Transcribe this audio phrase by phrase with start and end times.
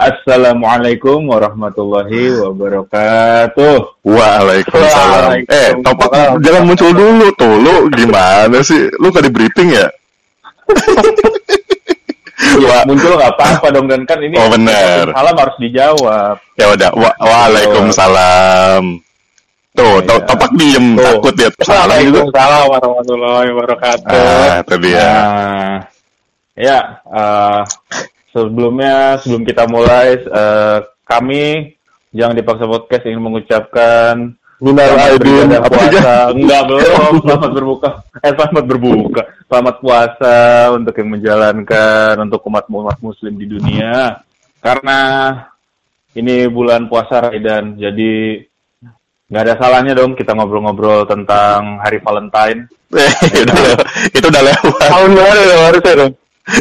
[0.00, 4.00] Assalamualaikum warahmatullahi wabarakatuh.
[4.00, 5.44] Waalaikumsalam.
[5.44, 7.60] Eh, topak jangan muncul dulu tuh.
[7.60, 8.88] Lu gimana sih?
[8.96, 9.92] Lu gak di briefing ya?
[12.64, 15.12] ya muncul nggak apa-apa dong dan kan ini Oh, bener.
[15.12, 16.36] salam harus dijawab.
[16.56, 16.90] Ya udah.
[16.96, 19.04] Wa Waalaikumsalam.
[19.76, 20.24] Tuh, to Iya.
[20.24, 21.04] topak diem, Tuh.
[21.20, 21.48] takut ya.
[21.60, 24.16] Waalaikumsalam warahmatullahi wabarakatuh.
[24.16, 24.96] Ah, itu dia.
[25.04, 25.76] Nah,
[26.56, 27.60] ya eh,
[28.32, 31.74] sebelumnya sebelum kita mulai eh, kami
[32.10, 35.56] jangan dipaksa podcast ingin mengucapkan Minal aidin.
[35.56, 36.36] puasa.
[36.36, 36.84] Enggak belum,
[37.24, 37.88] selamat berbuka.
[38.20, 39.22] Eh selamat berbuka.
[39.48, 40.36] Selamat puasa
[40.76, 44.20] untuk yang menjalankan untuk umat-umat muslim di dunia.
[44.60, 45.32] Karena
[46.12, 48.44] ini bulan puasa Raidan, jadi
[49.32, 52.68] nggak ada salahnya dong kita ngobrol-ngobrol tentang hari Valentine.
[52.92, 54.76] Eh, itu udah- itu udah lewat.
[54.76, 56.12] Tahun baru ya harusnya dong.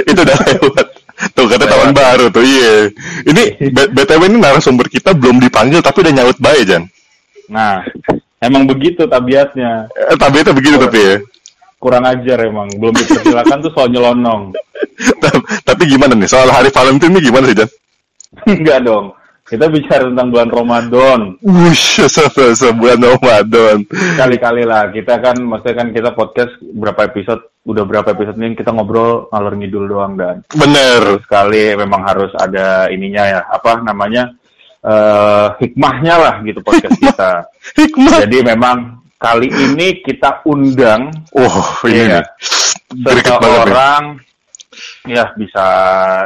[0.07, 0.87] itu udah lewat.
[1.35, 2.87] Tuh kata tahun baru tuh, iya.
[3.27, 3.43] Ini
[3.95, 6.83] BTW ini narasumber kita belum dipanggil tapi udah nyaut baik, Jan.
[7.51, 7.83] Nah,
[8.39, 9.91] emang begitu tabiatnya.
[9.91, 11.15] Eh, itu begitu tapi ya.
[11.79, 12.67] Kurang ajar emang.
[12.75, 14.51] Belum dipersilakan tuh soal nyelonong.
[15.23, 17.69] Ta- tapi gimana nih soal hari Valentine ini gimana sih Jan?
[18.51, 19.05] Enggak dong.
[19.49, 21.19] Kita bicara tentang bulan Ramadan.
[21.41, 23.81] Wush, se- se- sebulan Ramadan.
[24.13, 24.93] Kali-kali lah.
[24.93, 29.53] Kita kan, maksudnya kan kita podcast berapa episode, udah berapa episode nih kita ngobrol ngalor
[29.53, 31.21] ngidul doang dan Bener.
[31.21, 34.33] sekali memang harus ada ininya ya, apa namanya,
[34.81, 37.31] eh hikmahnya lah gitu podcast kita.
[37.77, 38.25] Hikmah.
[38.25, 38.77] Jadi memang
[39.21, 42.21] kali ini kita undang Wah, ini Iya.
[42.25, 42.25] nih.
[43.21, 44.03] Seseorang
[45.05, 45.67] ya bisa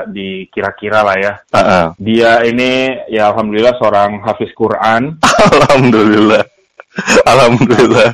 [0.08, 1.34] dikira-kira lah ya.
[1.52, 1.86] Ah, ah.
[1.98, 5.18] Dia ini ya alhamdulillah seorang hafiz Quran
[5.52, 6.46] Alhamdulillah.
[7.32, 8.10] Alhamdulillah.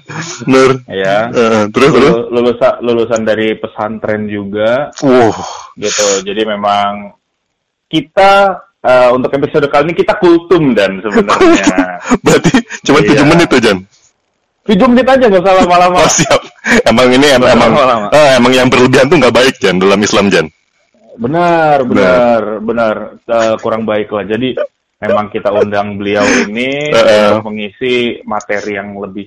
[0.45, 0.71] Nur.
[0.87, 1.27] ya.
[1.29, 2.11] Eh, terus terus.
[2.15, 5.35] Lulu- Lulusan lulusan dari pesantren juga Wah,
[5.75, 6.23] gitu.
[6.23, 7.11] Jadi memang
[7.85, 8.31] kita
[8.79, 11.99] eh, untuk episode kali ini kita kultum dan sebenarnya.
[12.23, 13.07] berarti cuma Iya.
[13.11, 13.77] tujuh menit tuh Jan.
[14.63, 15.97] Tujuh menit aja nggak usah lama-lama.
[15.97, 16.41] Oh siap.
[16.85, 18.07] Emang ini em- Nggak emang lama-lama.
[18.13, 20.45] eh, emang yang berlebihan tuh nggak baik Jan dalam Islam Jan.
[21.19, 22.95] Benar, benar, benar.
[23.19, 24.23] Eh, kurang baik lah.
[24.23, 24.55] Jadi
[24.99, 26.91] memang kita undang beliau ini
[27.31, 29.25] untuk mengisi materi yang lebih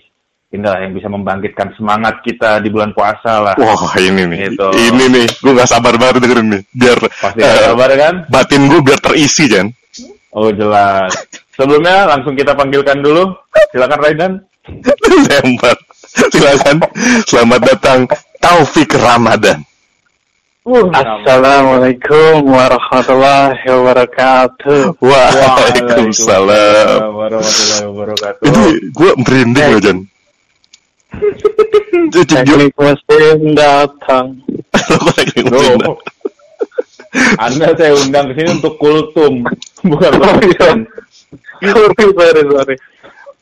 [0.52, 3.54] indah, yang bisa membangkitkan semangat kita di bulan puasa lah.
[3.56, 4.68] Wah ini nih, Gitu.
[4.76, 8.14] ini nih, gue nggak sabar banget dengerin nih, biar Pasti ada kabar kan?
[8.28, 9.72] batin gue biar terisi Jan.
[10.32, 11.12] Oh jelas.
[11.52, 13.32] Sebelumnya langsung kita panggilkan dulu.
[13.68, 14.32] Silakan Raidan.
[15.28, 15.76] Lempar.
[16.32, 16.80] Silakan.
[17.24, 17.98] Selamat datang
[18.40, 19.60] Taufik Ramadan.
[20.62, 24.94] Assalamualaikum warahmatullahi wabarakatuh.
[25.02, 27.02] Waalaikumsalam.
[27.18, 28.42] warahmatullahi wabarakatuh.
[28.46, 28.62] Ini
[28.94, 29.98] gue merinding loh Jan.
[32.14, 34.38] Jadi Teknik muslim datang.
[35.50, 35.98] lo?
[37.42, 39.42] Anda saya undang ke sini untuk kultum,
[39.82, 40.86] bukan Ramadan.
[41.58, 42.76] Sorry, sorry, sorry.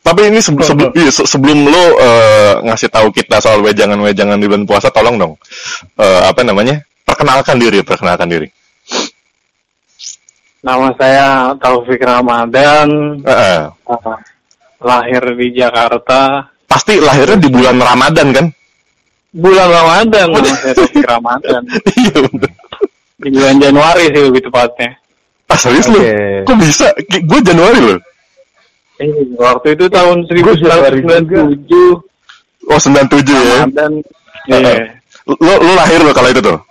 [0.01, 4.49] Tapi ini sebelum sebelum, iya, se- sebelum lo eh, ngasih tahu kita soal wejangan-wejangan di
[4.49, 5.37] bulan puasa, tolong dong
[6.01, 6.81] eh, apa namanya?
[7.11, 8.47] Perkenalkan diri, perkenalkan diri.
[10.63, 11.27] Nama saya
[11.59, 13.19] Taufik Ramadan.
[13.27, 13.63] Eh, eh.
[13.91, 14.19] uh,
[14.79, 16.47] lahir di Jakarta.
[16.71, 18.47] Pasti lahirnya di bulan Ramadan kan?
[19.35, 21.63] Bulan Ramadan, nama saya Taufik Ramadan.
[22.01, 22.23] Iya.
[23.21, 24.97] Di bulan Januari sih lebih tepatnya.
[25.51, 26.01] Ah serius lo?
[26.01, 26.47] Oke.
[26.49, 26.89] Kok bisa?
[27.27, 28.01] Gue Januari loh.
[28.97, 33.67] Eh, waktu itu tahun Januari 1997 Oh 97 ya.
[33.67, 33.93] Ramadan.
[34.49, 34.97] Iya.
[35.27, 36.70] Lo lo lahir lo kalau itu tuh.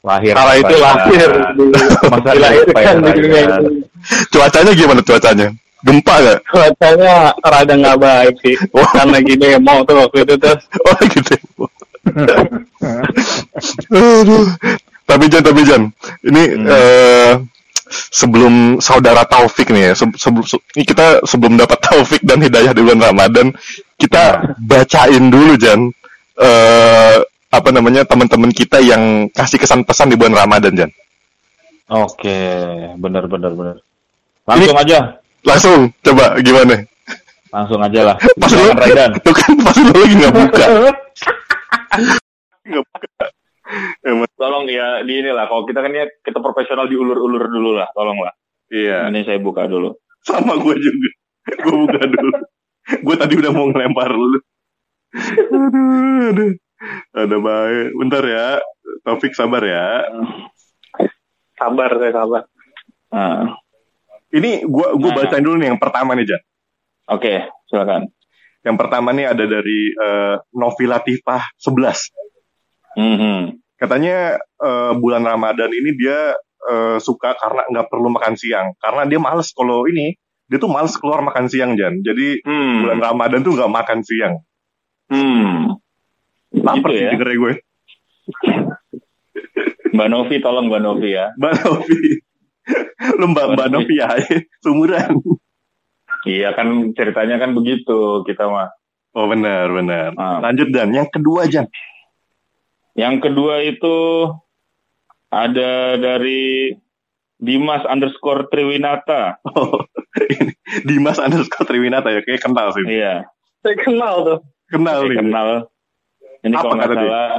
[0.00, 0.32] Lahir.
[0.32, 1.30] Kalau itu lahir
[2.08, 3.84] Masa dilahirkan di dunia ini.
[4.32, 5.48] Cuacanya gimana cuacanya?
[5.80, 6.38] Gempa gak?
[6.48, 8.56] Cuacanya rada nggak baik sih.
[8.72, 8.84] Oh.
[8.96, 11.34] Karena gini mau tuh waktu itu terus Oh gitu.
[13.92, 14.46] Aduh.
[15.04, 15.82] Tapi Jan, tapi Jan,
[16.22, 17.34] ini eh,
[17.90, 22.80] sebelum saudara Taufik nih ya, se- sebelum se- kita sebelum dapat Taufik dan Hidayah di
[22.86, 23.50] bulan Ramadan,
[23.98, 25.90] kita bacain dulu Jan,
[26.38, 27.18] eh,
[27.50, 30.90] apa namanya teman-teman kita yang kasih kesan pesan di bulan Ramadan Jan.
[31.90, 32.38] Oke,
[33.02, 33.76] benar benar benar.
[34.46, 36.84] Langsung aja, Langsung, coba gimana?
[37.50, 38.16] langsung aja lah.
[38.40, 39.10] Pas lu, Raidan.
[39.26, 40.64] lu kan pas lu lagi nggak buka.
[42.70, 43.24] Nggak buka.
[44.06, 45.50] Emang, Tolong ya di inilah.
[45.50, 47.90] Kalau kita kan ya kita profesional diulur-ulur dulu lah.
[47.90, 48.30] Tolonglah.
[48.70, 49.10] iya.
[49.10, 49.90] Ini saya buka dulu.
[50.22, 51.10] Sama gue juga.
[51.66, 52.30] Gue buka dulu.
[52.90, 54.38] gue tadi udah mau ngelempar lu.
[55.50, 56.52] aduh, aduh.
[57.12, 57.86] Ada baik.
[57.94, 58.48] Bentar ya.
[59.02, 59.88] Taufik sabar ya.
[61.54, 62.42] sabar saya sabar.
[63.10, 63.56] Nah,
[64.30, 65.16] Ini gue gue Nah.
[65.18, 66.42] bacain dulu nih yang pertama nih, Jan.
[67.10, 67.34] Oke,
[67.66, 68.06] silakan.
[68.62, 72.14] Yang pertama nih ada dari eh, Novi Latifah 11.
[72.94, 73.58] Mhm.
[73.74, 76.32] Katanya eh, bulan Ramadan ini dia
[76.62, 78.70] eh, suka karena nggak perlu makan siang.
[78.78, 80.14] Karena dia males kalau ini,
[80.46, 81.98] dia tuh males keluar makan siang Jan.
[81.98, 82.86] Jadi Hmm.
[82.86, 84.34] bulan Ramadan tuh nggak makan siang.
[85.10, 85.79] Hmm.
[86.52, 87.10] Lapar Gitu ya.
[87.14, 87.54] dengernya gue.
[89.90, 91.26] Mbak Novi tolong Mbak Novi ya.
[91.36, 91.98] Mbak Novi.
[93.18, 94.08] Lu Mbak, Mbak Mbak Novi ya,
[94.62, 95.12] sumuran.
[96.22, 98.70] Iya kan ceritanya kan begitu kita mah.
[99.10, 100.14] Oh benar, benar.
[100.14, 100.38] Ah.
[100.38, 101.66] Lanjut Dan, yang kedua Jan.
[102.94, 103.96] Yang kedua itu
[105.28, 106.74] ada dari
[107.40, 109.40] Dimas underscore Triwinata.
[109.48, 109.80] Oh,
[110.36, 110.52] ini
[110.84, 112.84] Dimas underscore Triwinata ya, kayak kenal sih.
[112.84, 113.24] Iya,
[113.64, 114.38] Saya kenal tuh.
[114.68, 115.16] Kenal nih.
[115.18, 115.48] kenal.
[116.40, 117.04] Ini Apa kalau nggak kata dia?
[117.04, 117.30] salah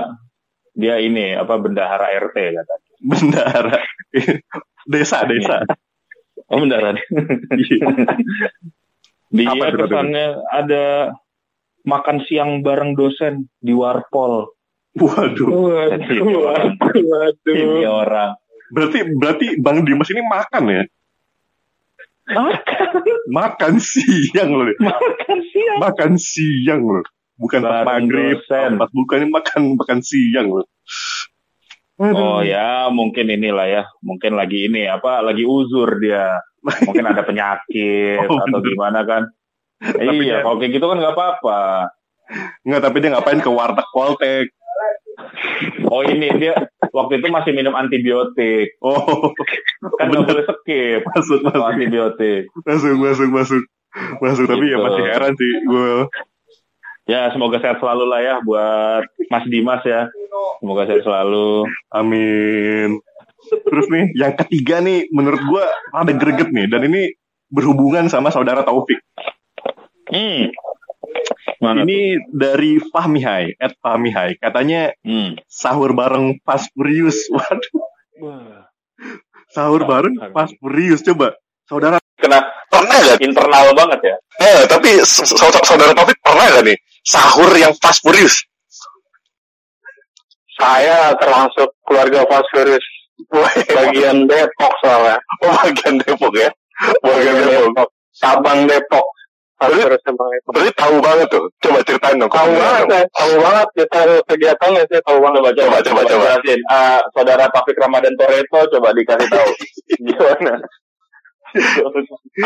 [0.72, 2.74] dia ini apa bendahara RT kata.
[3.12, 3.78] Bendara.
[4.88, 5.66] desa, desa.
[6.48, 6.96] Oh bendahara.
[7.62, 7.88] Iya.
[9.32, 11.16] Dia Apa itu, kesannya ada
[11.88, 14.52] makan siang bareng dosen di Warpol.
[15.00, 15.48] Waduh.
[15.48, 18.36] Waduh, waduh, Ini orang.
[18.76, 20.84] Berarti berarti Bang Dimas ini makan ya?
[23.32, 24.68] Makan siang loh.
[24.80, 25.78] Makan siang.
[25.80, 27.06] Makan siang loh.
[27.42, 28.78] Bukan pas maghrib, dosen.
[28.78, 30.68] pas bukan ini makan makan siang loh.
[31.98, 33.84] Oh ya, mungkin inilah ya.
[34.00, 35.22] Mungkin lagi ini apa?
[35.22, 36.38] Lagi uzur dia.
[36.62, 38.68] Mungkin ada penyakit Oh, atau bener.
[38.68, 39.24] gimana kan?
[39.80, 41.62] Tapi iya, dia- kalau kayak gitu kan nggak apa-apa.
[42.62, 44.46] Enggak, tapi dia ngapain ke warteg Poltek?
[45.86, 46.56] Oh ini dia
[46.90, 48.78] waktu itu masih minum antibiotik.
[48.80, 49.30] Oh,
[50.00, 52.42] Kan nggak boleh skip masuk masuk antibiotik.
[52.62, 53.64] masuk masuk masuk
[54.20, 54.82] masuk tapi ya Gitu.
[54.82, 55.92] masih heran sih gue
[57.04, 60.08] Ya semoga sehat selalu lah ya buat Mas Dimas ya.
[60.58, 61.66] Semoga sehat selalu.
[61.90, 63.02] amin
[63.66, 67.10] terus nih yang ketiga nih menurut gue ada greget nih dan ini
[67.48, 69.02] berhubungan sama saudara Taufik
[70.08, 70.52] Hmm.
[71.58, 75.40] Mana ini dari Fahmi Hai at Fahmi Hai katanya Hmm.
[75.48, 77.74] sahur bareng Fast Furious waduh
[78.20, 78.70] Wah.
[79.50, 81.34] sahur bareng Fast Furious coba
[81.64, 82.38] saudara Kena
[82.68, 84.16] pernah gak internal banget ya.
[84.40, 88.46] eh tapi saudara Taufik pernah gak nih sahur yang Fast Furious
[90.62, 92.86] Saya termasuk keluarga Fosforus
[93.70, 95.18] bagian Depok soalnya.
[95.42, 96.50] oh bagian Depok ya
[97.02, 99.06] bagian Depok Sabang Depok.
[99.58, 100.54] Sabang Depok.
[100.54, 105.02] berarti tahu banget tuh coba ceritain dong Tahu banget ya, tahu banget kita kegiatannya saya
[105.06, 105.42] tahu banget.
[105.42, 106.54] Coba coba Coba, coba, coba.
[106.74, 109.50] Ah, saudara Taufik Ramadan Toreto coba dikasih tahu.
[110.06, 110.54] Gimana?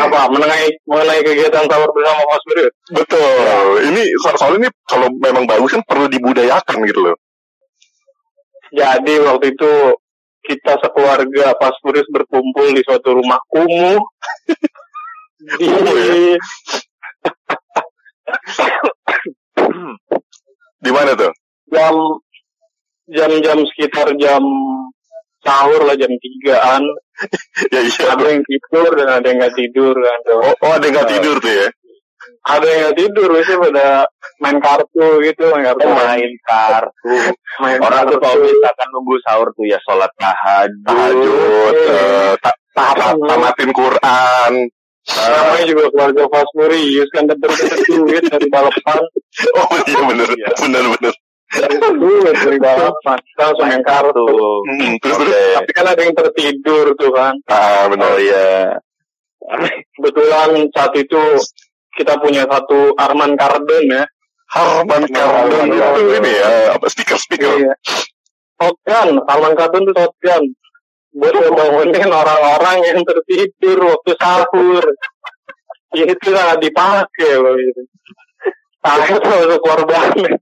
[0.02, 2.72] Apa mengenai mengenai kegiatan sahur bersama Fosforus?
[2.90, 3.70] Betul.
[3.92, 7.16] Ini so- soalnya ini kalau memang bagus kan perlu dibudayakan gitu loh.
[8.74, 9.72] Jadi waktu itu
[10.46, 13.98] kita sekeluarga Fosforus berkumpul di suatu rumah kumuh
[15.58, 16.38] di Kumuh ya?
[20.82, 21.32] Di mana tuh?
[21.66, 21.94] jam
[23.10, 24.42] jam-jam sekitar jam
[25.46, 26.82] sahur lah jam tigaan
[27.72, 28.04] Ya iya.
[28.12, 30.18] ada yang tidur dan ada yang nggak tidur kan.
[30.36, 31.68] Oh, oh ada yang nggak tidur tuh ya?
[32.46, 33.86] ada yang nggak tidur biasanya pada
[34.38, 37.14] main kartu gitu main kartu Main kartu.
[37.58, 38.52] main Orang tuh kalau kartu.
[38.52, 40.84] misalkan nunggu sahur tuh ya sholat tahajud.
[40.84, 44.52] Tahajud, eh, ta- ta- tamatin Quran.
[45.06, 47.50] namanya juga keluarga Fasmurius kan dapat
[47.86, 49.02] duit dari balapan
[49.62, 50.28] Oh iya bener,
[50.58, 51.14] bener bener.
[51.46, 54.26] Dari balapan kita langsung main kartu
[54.66, 55.18] Hmm, terus
[55.54, 58.02] tapi kan ada yang tertidur tuh kan Ah bener.
[58.02, 58.74] Oh iya.
[59.94, 61.22] kebetulan saat itu
[61.94, 64.04] kita punya satu Arman Kardon ya
[64.50, 66.18] Harman Kardon itu Kardon.
[66.18, 67.50] ini ya apa speaker speaker.
[67.54, 67.74] Iya.
[68.56, 70.42] Shotgun, Arman Kardon tuh shotgun.
[71.16, 74.84] Buat ngebangunin orang-orang yang tertidur waktu sahur.
[75.96, 77.82] Itu sangat dipakai loh gitu.
[78.84, 80.36] Saya termasuk korbannya.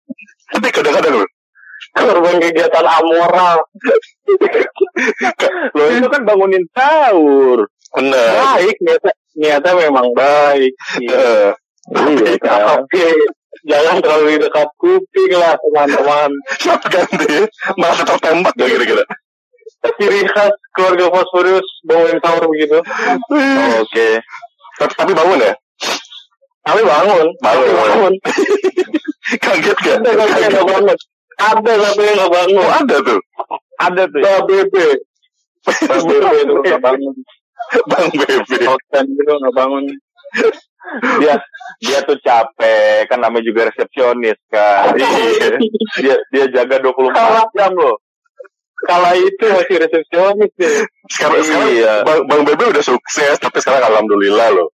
[0.52, 1.30] Tapi kadang-kadang loh.
[1.94, 3.58] Korban kegiatan amoral.
[5.76, 7.70] Loh itu kan bangunin sahur.
[7.94, 8.30] Bener.
[8.34, 10.72] Baik, niatnya, niatnya memang baik.
[10.98, 11.54] Iya
[12.40, 12.82] kan.
[12.82, 13.04] Tapi
[13.68, 16.30] jangan terlalu dekat kuping lah teman-teman.
[16.58, 17.44] Shotgun ya.
[17.78, 19.04] Merasa tertembak gak kira-kira?
[20.00, 22.80] Ciri khas keluarga Fosforius bangunin sahur begitu.
[23.78, 24.08] Oke.
[24.80, 25.54] Tapi, tapi bangun ya?
[26.64, 27.26] Tapi bangun.
[27.40, 27.68] Bangun.
[27.68, 28.14] Tapi bangun.
[29.40, 29.96] Kaget gak?
[30.04, 30.96] Ada yang nggak bangun.
[31.34, 32.64] Ada satu yang nggak bangun.
[32.64, 33.20] Oh ada tuh.
[33.80, 34.20] Ada tuh.
[34.20, 34.34] ya.
[34.44, 34.74] BB.
[35.64, 36.10] BB
[36.44, 37.14] itu nggak bangun.
[37.88, 38.56] Bang Bebe.
[38.68, 39.84] Hotel itu nggak bangun.
[41.20, 41.34] Dia
[41.80, 44.92] dia tuh capek kan namanya juga resepsionis kan.
[44.98, 45.56] Iya.
[46.00, 47.96] Dia dia jaga 24 jam loh.
[48.84, 50.84] Kala itu masih resepsionis deh.
[51.08, 51.92] Sekarang, sekarang Iya.
[52.04, 54.68] Bang, Bang Bebe udah sukses, tapi sekarang alhamdulillah loh.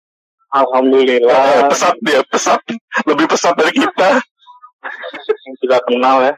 [0.49, 1.69] Eh, Alhamdulillah.
[1.69, 2.57] pesat dia, pesat.
[3.05, 4.17] Lebih pesat dari kita.
[5.45, 6.33] Yang tidak kenal ya.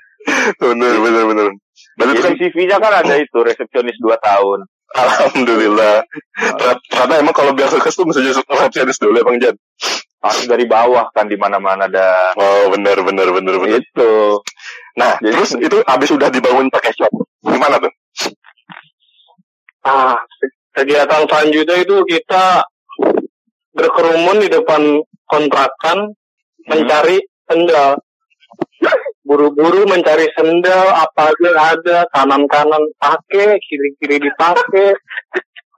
[0.59, 1.47] Bener, bener, bener.
[1.95, 4.59] Berarti Jadi kan, CV-nya kan ada itu resepsionis 2 tahun.
[4.91, 6.03] Alhamdulillah.
[6.35, 9.55] Ternyata emang kalau biar sukses tuh mesti resepsionis dulu ya Bang Jan.
[10.21, 13.79] Harus dari bawah kan di mana-mana ada Oh benar benar benar benar.
[13.81, 14.11] itu.
[14.99, 17.09] Nah Jadi- terus itu abis udah dibangun pakai shop.
[17.41, 17.89] Gimana tuh?
[19.81, 20.13] Ah,
[20.77, 22.61] kegiatan selanjutnya itu kita
[23.81, 26.13] berkerumun di depan kontrakan
[26.69, 27.17] mencari
[27.49, 27.97] sendal.
[29.25, 34.93] Buru-buru mencari sendal, apa aja ada, kanan-kanan pakai, kiri-kiri dipakai,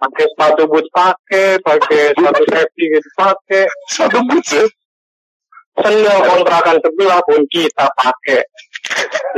[0.03, 4.65] pakai sepatu boot pakai, pakai sepatu safety gitu pakai, Satu boots ya.
[5.79, 8.43] sendal kontrakan sebelah pun kita pakai.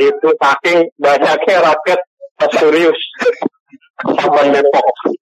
[0.02, 2.00] Itu saking banyaknya rakyat
[2.58, 3.00] serius.
[4.04, 5.16] Saban Depok.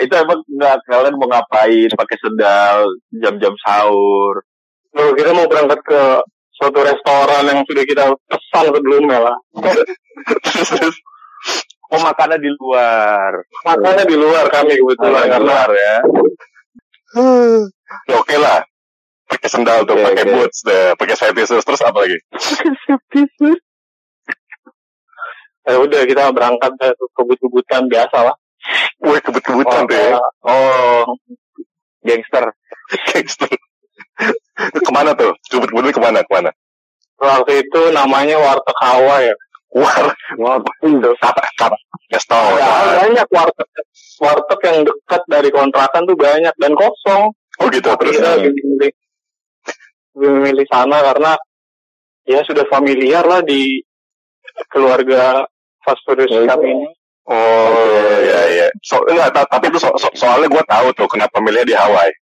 [0.00, 2.86] Itu emang nggak kalian mau ngapain pakai sendal
[3.22, 4.42] jam-jam sahur.
[4.94, 6.02] Loh, kita mau berangkat ke
[6.54, 9.36] suatu restoran yang sudah kita pesan sebelumnya lah.
[11.92, 13.30] Oh makannya di luar.
[13.62, 15.96] Makanya di luar kami kebetulan karena luar ya.
[18.08, 18.66] Ya, Oke lah.
[19.30, 20.32] Pakai sendal tuh, Oke, pakai oke.
[20.34, 22.18] boots deh, pakai safety shoes terus apa lagi?
[25.64, 28.36] ya udah kita berangkat ke kebut-kebutan biasa lah.
[29.02, 30.20] Wih kebut-kebutan ya.
[30.46, 31.02] Oh,
[32.04, 32.54] gangster.
[33.10, 33.50] Gangster.
[34.70, 35.34] ke mana tuh?
[35.50, 36.18] Kebut-kebutnya ke mana?
[36.22, 36.50] Ke mana?
[37.18, 39.34] Waktu itu namanya Warteg Hawa ya.
[39.74, 40.06] War,
[40.38, 41.42] war, itu apa?
[41.58, 41.76] Apa?
[42.06, 42.54] Gas tau.
[42.54, 43.68] Ada banyak warteg
[44.22, 47.34] warteg yang dekat dari kontrakan tuh banyak dan kosong.
[47.58, 48.14] Oh gitu terus.
[48.14, 48.92] kita lebih memilih
[50.14, 51.32] lebih memilih sana karena
[52.22, 53.82] ya sudah familiar lah di
[54.70, 55.42] keluarga
[55.82, 56.86] fast food kami ini.
[57.24, 57.72] Oh
[58.20, 58.66] iya iya.
[58.84, 62.12] So, enggak, ta- tapi itu so- so- soalnya gue tahu tuh kenapa milih di Hawaii.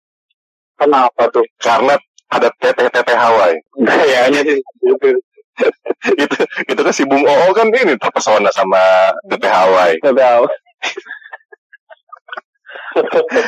[0.78, 1.42] Kenapa tuh?
[1.58, 1.94] Karena
[2.30, 3.58] ada teteh-teteh Hawaii.
[3.82, 5.08] Kayaknya sih gitu.
[6.22, 8.80] itu itu kan si Bung Oo kan ini terpesona sama
[9.28, 9.98] teteh Hawaii.
[10.00, 10.44] Tahu.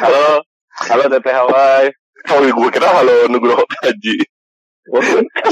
[0.00, 0.40] Halo,
[0.90, 1.88] halo Teteh Hawaii.
[2.32, 4.16] Oh gue kira halo Nugroho Haji.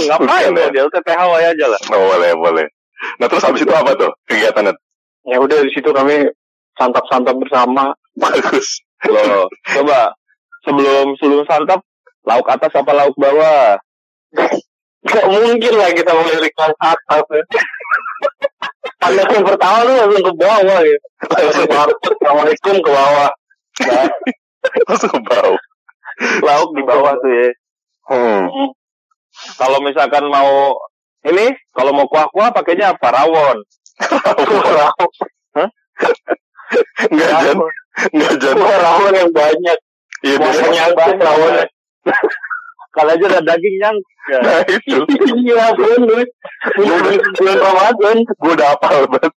[0.08, 0.66] Ngapain ya.
[0.72, 1.80] dia Teteh Hawaii aja lah.
[1.92, 2.66] Oh boleh boleh.
[3.18, 4.72] Nah terus habis itu apa tuh kegiatannya?
[5.26, 6.26] Ya udah di situ kami
[6.78, 7.94] santap-santap bersama.
[8.18, 8.82] Bagus.
[9.12, 10.14] Loh, coba
[10.62, 11.82] sebelum sebelum santap
[12.22, 13.78] lauk atas apa lauk bawah?
[15.02, 17.22] Gak mungkin lah kita melirik ke atas.
[17.26, 17.42] Ya.
[19.10, 20.98] Yang pertama tuh langsung ke bawah ya.
[21.26, 23.30] Langsung ke Assalamualaikum ke bawah.
[23.82, 24.06] Nah,
[24.86, 25.62] Langsung ke bawah.
[26.46, 27.48] Lauk di bawah tuh ya.
[28.06, 28.46] Hmm.
[29.58, 30.76] Kalau misalkan mau
[31.26, 33.08] ini, kalau mau kuah-kuah pakainya apa?
[33.10, 33.58] Rawon.
[37.12, 37.56] Enggak jan,
[38.12, 38.54] enggak jan.
[38.56, 39.78] Rawon yang banyak.
[40.22, 40.70] Iya biasanya.
[40.94, 41.52] nyangkut rawon.
[42.92, 45.02] Kalau aja ada daging yang Nah itu.
[45.42, 46.26] Iya, bener.
[46.78, 48.16] Bulan Ramadan.
[48.22, 49.32] Gue udah apal banget.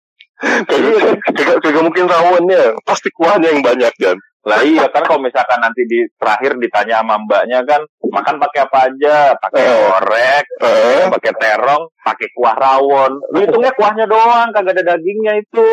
[0.43, 2.75] Kagak kagak- kagak mungkin rawonnya.
[2.83, 4.17] Pasti kuahnya yang banyak Jan.
[4.43, 7.79] Lah iya kan kalau misalkan nanti di terakhir ditanya sama mbaknya kan
[8.13, 9.17] makan pakai apa aja?
[9.41, 9.89] Pakai Eh.
[9.97, 13.17] orek, Eh, pakai terong, pakai kuah rawon.
[13.33, 15.69] Lu hitungnya kuahnya doang, kagak ada dagingnya itu.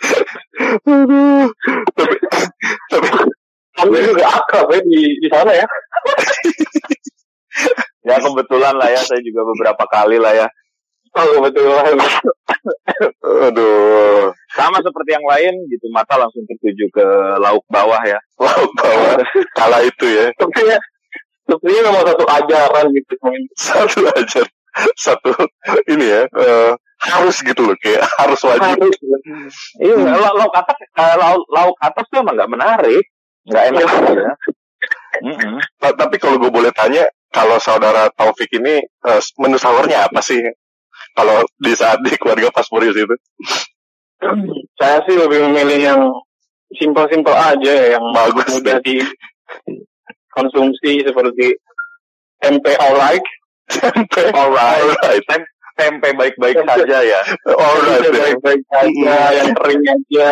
[2.00, 3.08] Tapi
[3.80, 5.66] tapi Kami juga akrab ya di, di sana ya.
[8.00, 10.48] Ya kebetulan lah ya, saya juga beberapa kali lah ya.
[11.12, 11.92] Oh, kebetulan.
[13.50, 14.32] aduh.
[14.56, 17.06] Sama seperti yang lain gitu, mata langsung tertuju ke
[17.36, 18.16] lauk bawah ya.
[18.40, 19.20] Lauk bawah
[19.52, 20.32] kala itu ya.
[20.32, 20.78] Sepertinya,
[21.50, 23.14] sepertinya memang satu ajaran gitu.
[23.58, 24.42] Satu aja.
[24.94, 25.30] Satu
[25.90, 26.22] ini ya.
[26.30, 28.76] eh, harus gitu loh kayak harus wajib.
[28.76, 28.94] Harus.
[29.80, 33.04] Iya, lauk, lauk atas, eh, lauk, lauk atas tuh emang nggak menarik,
[33.48, 33.82] nggak enak
[34.14, 34.32] ya.
[35.26, 35.58] Mm-mm.
[35.80, 40.38] Ta- Tapi kalau gue boleh tanya, kalau saudara Taufik ini eh, menu sahurnya apa sih?
[41.16, 43.16] Kalau di saat di keluarga Pasporius itu?
[44.78, 46.00] Saya sih lebih memilih yang
[46.76, 49.02] simpel-simpel aja ya, yang Bagus mudah deh.
[50.30, 51.58] Dikonsumsi seperti
[52.38, 53.26] tempe alright.
[53.70, 54.34] Tempe.
[54.34, 54.82] Alright.
[54.98, 55.22] Alright.
[55.78, 57.20] Tempe baik-baik saja ya.
[57.46, 58.02] Alright.
[58.10, 60.30] baik-baik aja, yang kering aja,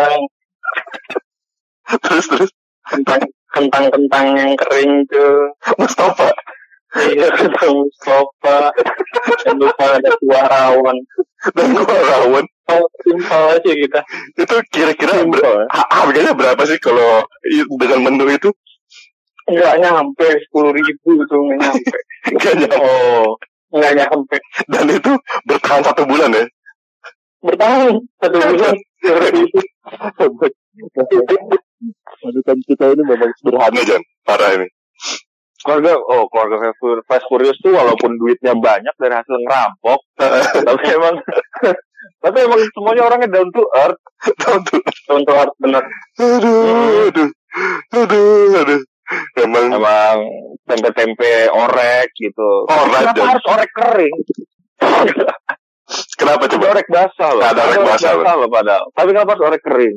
[2.03, 2.51] Terus terus
[2.85, 3.23] kentang
[3.55, 5.55] kentang-kentang yang kering tuh.
[5.79, 6.35] Mustafa.
[6.99, 8.75] Iya, kentang Mustafa.
[9.47, 10.97] Dan lupa ada kuah rawon.
[11.55, 12.45] Dan gua rawon.
[12.69, 14.01] Oh, simpel aja kita.
[14.37, 17.25] Itu kira-kira ber- ha- harganya berapa sih kalau
[17.81, 18.53] dengan menu itu?
[19.49, 21.99] Enggak nyampe sepuluh ribu tuh nggak nyampe.
[22.77, 23.35] Oh,
[23.73, 24.37] Nggak nyampe.
[24.69, 25.13] Dan itu
[25.49, 26.45] bertahan satu bulan ya?
[27.45, 28.75] Bertahan satu bulan.
[32.19, 34.03] Manukan kita ini memang sederhana, Jan.
[34.25, 34.69] Parah ini.
[35.59, 36.71] keluarga, oh keluarga
[37.11, 40.01] Fast Furious tuh walaupun duitnya banyak dari hasil ngerampok,
[40.71, 41.19] tapi emang
[42.23, 44.01] Tapi emang semuanya orangnya down to earth.
[44.43, 45.83] Down to Down to earth bener.
[46.19, 47.31] Aduh, aduh,
[47.95, 48.81] aduh, aduh.
[49.35, 50.17] Emang Emang
[50.65, 52.51] tempe-tempe orek gitu.
[52.67, 54.17] Orek, Kenapa dan- harus orek kering?
[56.15, 56.65] kenapa Ada coba?
[56.71, 57.43] orek basah loh.
[57.43, 58.25] Ada orek basah loh.
[58.37, 58.85] loh padahal.
[58.93, 59.97] Tapi kenapa harus orek kering?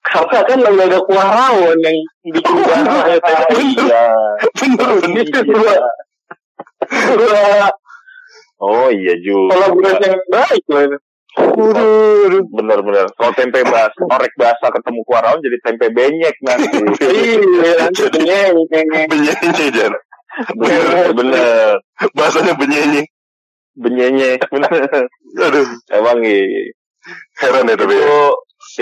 [0.00, 3.64] Karena kan lagi ada kuah rawon yang bikin darahnya tadi.
[3.76, 4.06] Iya.
[4.56, 4.90] Bener,
[5.44, 5.74] dua
[8.60, 9.56] Oh iya juga.
[9.56, 11.00] kolaborasi yang baik loh.
[12.50, 13.06] Bener-bener.
[13.14, 16.78] Kalau tempe bas, orek basah ketemu kuah rawon jadi tempe benyek nanti.
[17.06, 17.86] Iya.
[19.06, 19.94] Benyenye, Jan.
[20.58, 21.74] bener, bener.
[22.18, 22.54] Bahasanya.
[22.58, 23.02] Benyenye.
[23.78, 24.32] Bener.
[25.38, 26.74] Aduh, Emang iya.
[27.38, 28.02] heran ya tapi ya.
[28.02, 28.18] Itu,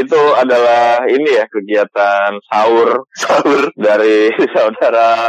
[0.08, 3.70] itu adalah ini ya kegiatan sahur Sahur.
[3.76, 5.28] dari saudara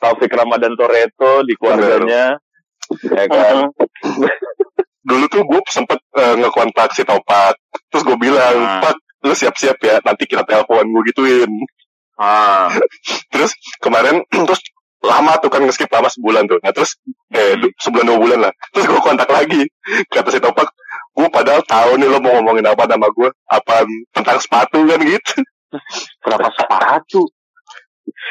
[0.00, 2.38] Taufik Ramadan Toreto di keluarganya.
[3.10, 3.68] Ya kan?
[5.00, 7.56] Dulu tuh gue sempet eh, ngekontak si Topat.
[7.88, 8.80] Terus gue bilang, Nah.
[8.84, 11.50] Pak, lu siap-siap ya, nanti kita telepon gue gituin.
[12.16, 12.68] Ah,
[13.32, 14.60] Terus kemarin, terus
[15.00, 16.60] lama tuh kan nge-skip lama sebulan tuh.
[16.60, 17.00] Nah terus,
[17.32, 18.52] eh, du- sebulan dua bulan lah.
[18.76, 19.64] Terus gue kontak lagi.
[20.12, 20.68] Kata si Topak,
[21.16, 23.32] gue padahal tahu nih lo mau ngomongin apa nama gue.
[23.48, 25.40] Apa tentang sepatu kan gitu.
[26.20, 27.24] kenapa sepatu?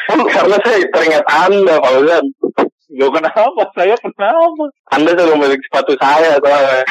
[0.09, 2.25] Karena saya teringat Anda, Pak Uzan.
[2.89, 4.65] Gak kenapa, saya kenapa?
[4.89, 6.81] Anda selalu memiliki sepatu saya, soalnya.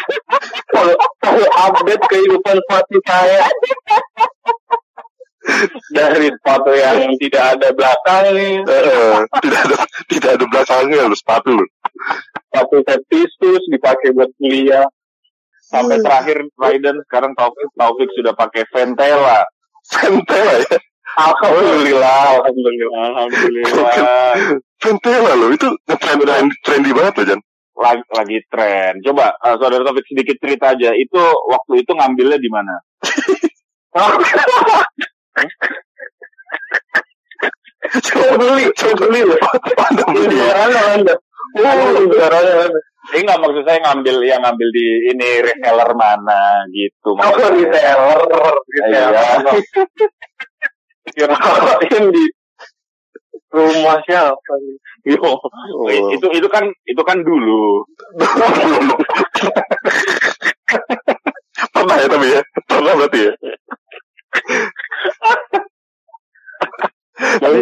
[0.71, 0.95] Kalau
[1.43, 3.43] update kehidupan sepatu saya.
[5.91, 9.77] Dari sepatu yang tidak ada belakangnya, Eh, tidak ada
[10.13, 11.57] tidak ada belakangnya lu sepatu
[12.49, 14.85] sepatu septisus dipakai buat kuliah.
[15.69, 19.45] Sampai terakhir Raiden sekarang Taufik Taufik sudah pakai Ventela.
[19.89, 20.77] Ventela ya.
[21.17, 23.07] Alhamdulillah, alhamdulillah.
[23.09, 24.61] Alhamdulillah.
[24.79, 27.41] Ventela lo itu ngetrend trend, trendy banget loh Jan.
[27.79, 28.99] lagi, lagi tren.
[29.07, 30.91] Coba eh, saudara Taufik sedikit cerita aja.
[30.99, 32.75] Itu waktu itu ngambilnya di mana?
[37.89, 39.39] Coba beli, coba beli loh.
[39.79, 40.37] Anda beli?
[40.43, 41.15] Anda.
[41.57, 42.81] Oh, Anda.
[43.09, 47.17] Ini nggak maksud saya ngambil yang ngambil di ini reseller mana gitu.
[47.17, 47.73] Apa maksudnya.
[47.73, 48.21] reseller?
[48.85, 49.05] Iya.
[49.09, 49.57] Reseller.
[51.09, 52.25] Kirain di
[53.49, 54.77] rumah siapa nih?
[55.17, 55.41] Yo,
[56.13, 57.85] itu itu kan itu kan dulu.
[61.73, 62.43] Pernah ya tapi ya?
[62.69, 63.33] Pernah berarti ya?
[67.19, 67.61] Tapi,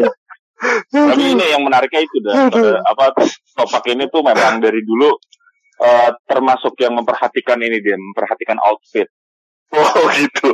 [0.92, 2.51] tapi ini yang menariknya itu dah.
[2.92, 3.14] Apa
[3.57, 5.14] topak ini tuh memang dari dulu
[5.81, 9.09] eh, termasuk yang memperhatikan ini dia, memperhatikan outfit.
[9.72, 10.51] Oh gitu.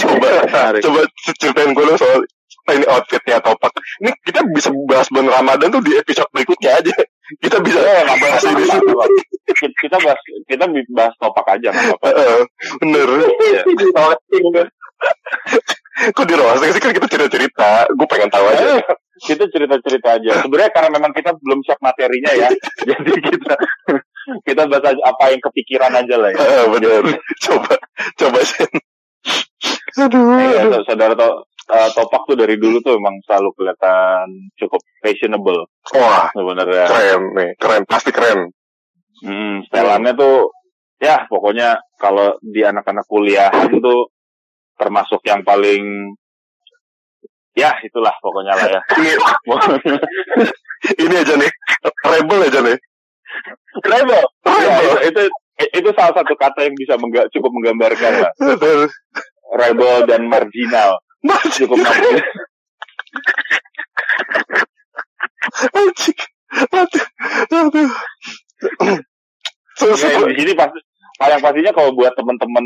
[0.00, 0.48] Coba
[0.80, 1.00] coba
[1.36, 2.24] ceritain gue soal
[2.72, 3.68] ini outfitnya topak.
[4.00, 6.94] Ini kita bisa bahas bulan Ramadan tuh di episode berikutnya aja.
[7.40, 8.68] Kita bisa Eh, nggak bahas ini.
[9.80, 12.08] Kita bahas kita bahas topak aja nggak apa-apa.
[12.20, 12.40] Eh,
[12.84, 13.08] bener.
[13.40, 13.62] Iya.
[16.12, 17.88] Kok di roasting sih kan kita cerita-cerita.
[17.96, 18.76] Gue pengen tahu aja.
[18.76, 18.82] Eh,
[19.24, 20.44] kita cerita-cerita aja.
[20.44, 22.48] Sebenarnya karena memang kita belum siap materinya ya.
[22.92, 23.54] Jadi kita
[24.44, 26.38] kita bahas aja apa yang kepikiran aja lah ya.
[26.44, 27.02] Eh, bener.
[27.40, 27.72] Coba,
[28.20, 28.68] coba Sen.
[29.96, 30.82] Aduh, Iya, aduh.
[30.84, 34.26] saudara to, eh, topak tuh dari dulu tuh memang selalu kelihatan
[34.58, 35.64] cukup fashionable
[35.96, 36.84] Wah, sebenarnya.
[36.90, 37.50] keren nih.
[37.56, 38.52] Keren, pasti keren.
[39.24, 40.52] Hmm, setelannya tuh
[41.00, 44.12] ya pokoknya kalau di anak-anak kuliahan tuh
[44.74, 46.12] termasuk yang paling
[47.54, 48.80] ya itulah pokoknya lah ya.
[48.98, 49.12] Ini,
[51.06, 51.52] ini aja nih.
[52.04, 52.78] Rebel aja nih.
[53.84, 54.24] Rebel.
[54.44, 54.96] Ya, Rebel.
[55.06, 55.22] itu, itu
[55.70, 58.32] itu salah satu kata yang bisa mengga- cukup menggambarkan lah.
[59.54, 60.98] Rebel dan marginal.
[61.24, 61.80] Masih Cukup.
[65.74, 66.18] Anjing.
[67.52, 67.90] Aduh.
[69.74, 70.78] Ya, di sini pasti
[71.18, 72.62] paling pastinya kalau buat teman-teman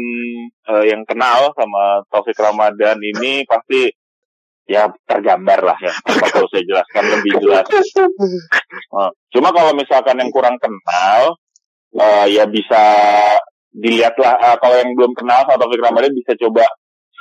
[0.69, 3.89] eh, yang kenal sama Taufik Ramadan ini pasti
[4.69, 5.89] ya tergambar lah ya.
[6.05, 7.65] Apa perlu saya jelaskan lebih jelas.
[8.89, 11.33] Eh, Cuma kalau misalkan yang kurang kenal,
[11.97, 12.83] eh, ya bisa
[13.73, 16.69] dilihatlah eh, kalau yang belum kenal sama Taufik Ramadan bisa coba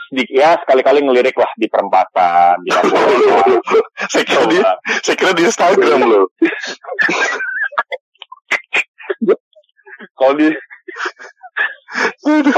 [0.08, 2.70] sedikit ya sekali-kali ngelirik lah di perempatan, di
[4.12, 4.58] saya kira di,
[5.04, 6.26] saya kira di Instagram loh.
[10.17, 10.48] Kalau di
[12.22, 12.52] jangan di.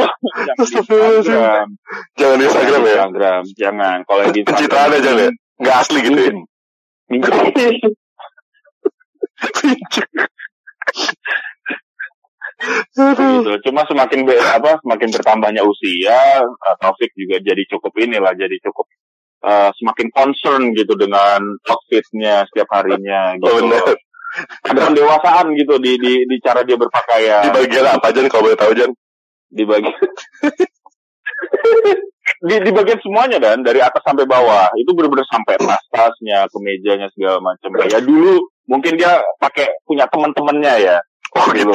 [0.59, 1.67] Instagram,
[2.17, 2.93] Jangan di Instagram ya.
[2.99, 3.97] Instagram, jangan.
[4.05, 5.29] Kalau yang di Pencitraan aja ya.
[5.59, 6.31] Nggak asli gitu ya.
[7.09, 7.33] Minjem.
[9.63, 10.08] Minjem.
[12.99, 13.39] Aduh.
[13.39, 13.71] gitu.
[13.71, 18.85] Cuma semakin be- apa semakin bertambahnya usia, uh, Taufik juga jadi cukup inilah, jadi cukup
[19.47, 23.71] uh, semakin concern gitu dengan outfitnya setiap harinya Oh, gitu.
[23.71, 23.95] benar.
[24.61, 27.47] Ada pendewasaan gitu di di di cara dia berpakaian.
[27.47, 28.91] Di bagian apa aja nih kalau boleh tahu Jan?
[29.49, 29.97] di bagian
[32.45, 37.41] di, di bagian semuanya kan dari atas sampai bawah itu benar-benar sampai tas-tasnya kemejanya segala
[37.41, 40.97] macam ya dulu mungkin dia pakai punya teman-temannya ya
[41.39, 41.71] Oh gitu.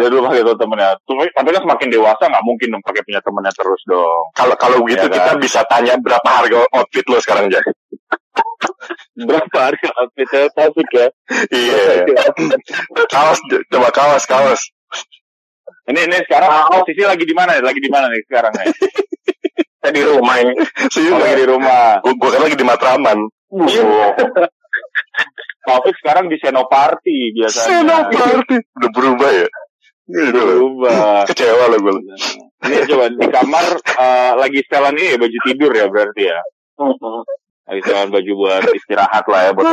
[0.00, 3.52] dia dulu pakai temennya Cuma- tapi kan semakin dewasa nggak mungkin dong pakai punya temennya
[3.52, 5.16] terus dong Kalau kalau begitu Ya kan?
[5.18, 7.60] kita bisa tanya berapa harga outfit lo sekarang Jan?
[9.28, 11.06] berapa harga outfitnya topik ya
[11.52, 12.08] Iya.
[13.06, 14.60] kaos coba kaos kaos.
[15.86, 18.68] ini ini sekarang posisi lagi di mana lagi di mana nih sekarang nih
[19.78, 20.58] Saya di rumah ini.
[20.58, 23.18] Oh, lagi di rumah Gue kan lagi di Matraman.
[25.68, 27.84] Taufik sekarang di Senoparty biasanya.
[27.84, 28.56] Senoparty.
[28.80, 29.48] Udah berubah ya.
[30.08, 30.32] Loh.
[30.32, 31.28] berubah.
[31.28, 31.92] Kecewa lo gue.
[32.64, 33.04] ini coba.
[33.12, 36.40] Di kamar eh, lagi setelan ini ya, baju tidur ya berarti ya?
[37.68, 39.68] Lagi setelan baju buat istirahat lah ya buat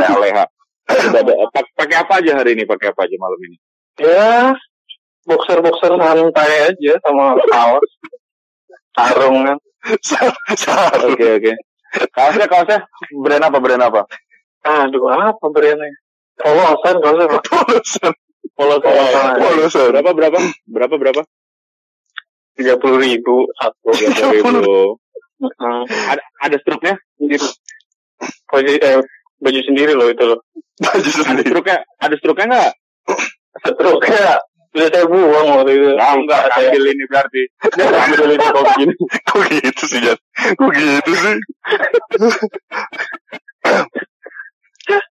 [0.85, 2.67] ada- pak- pakai apa aja hari ini?
[2.67, 3.57] Pakai apa aja malam ini?
[3.95, 4.51] Ya,
[5.23, 7.89] boxer-boxer santai aja sama kaos.
[8.91, 9.57] Sarung kan.
[11.15, 11.53] Oke oke.
[12.11, 12.79] Kaosnya kaosnya?
[13.23, 14.03] Brand apa brand apa
[14.65, 15.93] Aduh, apa brandnya?
[16.41, 17.45] Polosan, Pak.
[17.45, 18.13] Polosan.
[18.57, 19.37] Polosan.
[19.37, 19.87] Polosan.
[19.93, 21.21] berapa berapa berapa berapa
[22.55, 23.93] Tiga puluh ribu satu.
[23.93, 24.97] tiga ribu
[25.35, 27.43] Hmm, ada ada struknya gitu.
[28.47, 29.03] Baju, eh,
[29.43, 30.39] baju sendiri loh itu loh.
[30.79, 31.51] Baju ada sendiri.
[31.51, 32.71] struknya ada struknya nggak
[33.63, 34.39] Setruknya
[34.75, 35.87] sudah saya buang waktu itu.
[35.95, 37.41] Nggak, enggak saya ambil ini berarti
[37.75, 38.93] ambil ini kok begini
[39.27, 40.19] Kok gitu sih Jan?
[40.55, 41.35] Kok gitu sih?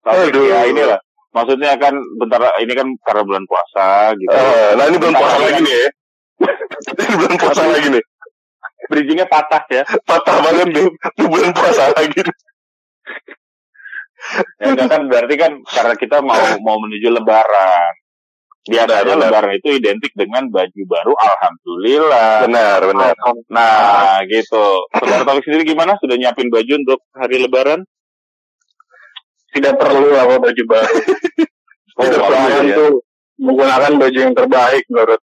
[0.01, 0.45] Tapi Aduh.
[0.49, 0.99] ya inilah.
[1.31, 4.35] Maksudnya kan bentar ini kan karena bulan puasa gitu.
[4.35, 5.87] Eh, nah ini belum puasa lagi nih ya.
[6.91, 8.03] Ini belum puasa lagi nih.
[8.91, 9.83] Bridgingnya patah ya.
[10.03, 10.85] Patah banget nih.
[10.91, 12.19] Ini bulan puasa lagi.
[14.61, 17.93] ya enggak kan berarti kan karena kita mau mau menuju lebaran.
[18.61, 19.21] Biasanya Benar, benar.
[19.25, 22.45] lebaran itu identik dengan baju baru alhamdulillah.
[22.45, 23.13] Benar, benar.
[23.49, 24.85] Nah, gitu.
[24.93, 25.97] Saudara Taufik sendiri gimana?
[25.97, 27.81] Sudah nyiapin baju untuk hari lebaran?
[29.51, 30.95] Tidak perlu apa baju baru.
[32.01, 32.75] Lebaran ya.
[32.75, 32.91] tuh
[33.37, 35.21] menggunakan baju yang terbaik menurut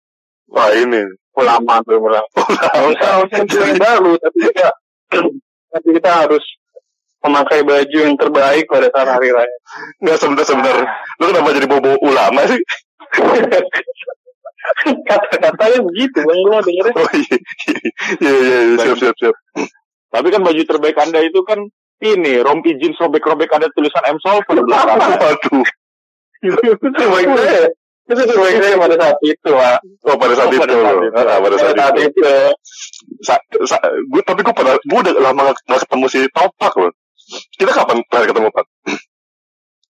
[0.50, 1.02] Wah ini.
[1.30, 2.26] ulama tuh ulama.
[2.36, 4.66] Baju yang baru, tapi kita
[5.70, 6.44] tapi kita harus
[7.20, 9.56] memakai baju yang terbaik pada saat hari raya.
[10.04, 10.76] Nggak sebentar sebentar.
[11.20, 12.60] Lu kenapa jadi bobo ulama sih?
[15.08, 16.94] Kata-katanya begitu, bang gue dengerin.
[16.96, 17.36] Oh iya.
[18.20, 18.76] Iya iya iya.
[18.84, 19.34] Siap siap siap.
[20.10, 21.62] Tapi kan baju terbaik Anda itu kan
[22.00, 25.16] ini rompi jeans robek-robek ada tulisan M Solver di belakangnya.
[25.24, 25.64] Waduh.
[26.40, 27.68] itu terbaik saya.
[28.10, 29.78] Itu terbaik saya pada saat itu, Pak.
[30.08, 30.60] Oh pada saat Oh, itu.
[30.64, 31.12] pada saat itu.
[31.14, 32.08] Ah, pada saat Pada saat itu.
[32.08, 32.34] itu.
[33.20, 33.34] Sa,
[33.68, 36.92] sa, gue tapi gue pada gue udah lama nggak ketemu si Topak loh.
[37.60, 38.66] Kita kapan terakhir ketemu Pak?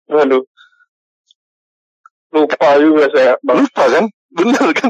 [0.09, 0.43] Waduh.
[2.29, 3.61] Lupa juga saya, Bang.
[3.63, 4.05] Lupa kan?
[4.29, 4.89] Bener kan?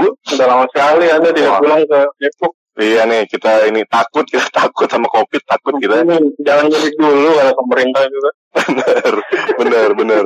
[0.00, 2.52] Gue Udah lama sekali Anda tidak pulang ke Depok.
[2.80, 6.04] Iya nih kita ini takut kita takut sama covid takut kita
[6.40, 8.30] Jangan mudik dulu kata pemerintah juga.
[8.52, 9.12] bener
[9.56, 10.24] bener bener.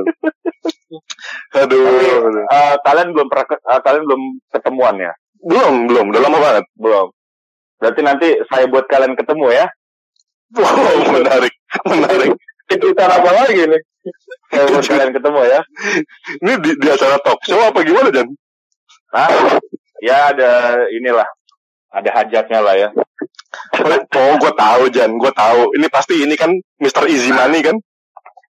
[1.54, 1.86] Aduh.
[1.86, 5.12] Tapi, eh, kalian belum pernah eh, kalian belum ketemuan ya?
[5.42, 6.64] Belum belum udah lama banget.
[6.74, 7.08] Belum.
[7.78, 9.66] Berarti nanti saya buat kalian ketemu ya.
[10.54, 11.54] Wow menarik
[11.86, 12.30] menarik.
[12.66, 13.82] Kejutan apa lagi nih?
[14.50, 15.60] Saya buat kalian ketemu ya.
[16.42, 18.26] Ini di, di acara talk show apa gimana Jan?
[19.14, 19.30] Nah,
[20.02, 20.50] ya ada
[20.90, 21.26] inilah.
[21.92, 22.88] Ada hajatnya lah ya.
[24.16, 25.60] Oh, gue tahu Jan, gue tahu.
[25.78, 26.50] Ini pasti ini kan
[26.82, 27.08] Mr.
[27.08, 27.76] Easy Money kan?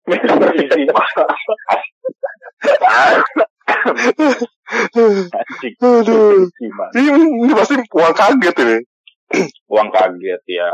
[0.06, 0.90] Anjing.
[5.82, 6.50] Aduh.
[6.58, 6.92] Gimana?
[6.96, 7.10] Ini,
[7.46, 8.78] ini pasti uang kaget ini.
[9.70, 10.70] Uang kaget ya.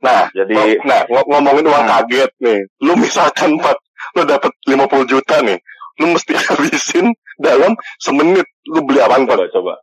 [0.00, 1.92] Nah, Jadi nah ng- ngomongin uang Hmm.
[2.06, 2.60] kaget nih.
[2.84, 3.76] Lu misalkan Pak,
[4.16, 5.58] lu dapat 50 juta nih.
[5.98, 8.46] Lu mesti habisin dalam semenit.
[8.70, 9.18] Lu beli Pak?
[9.26, 9.74] coba coba.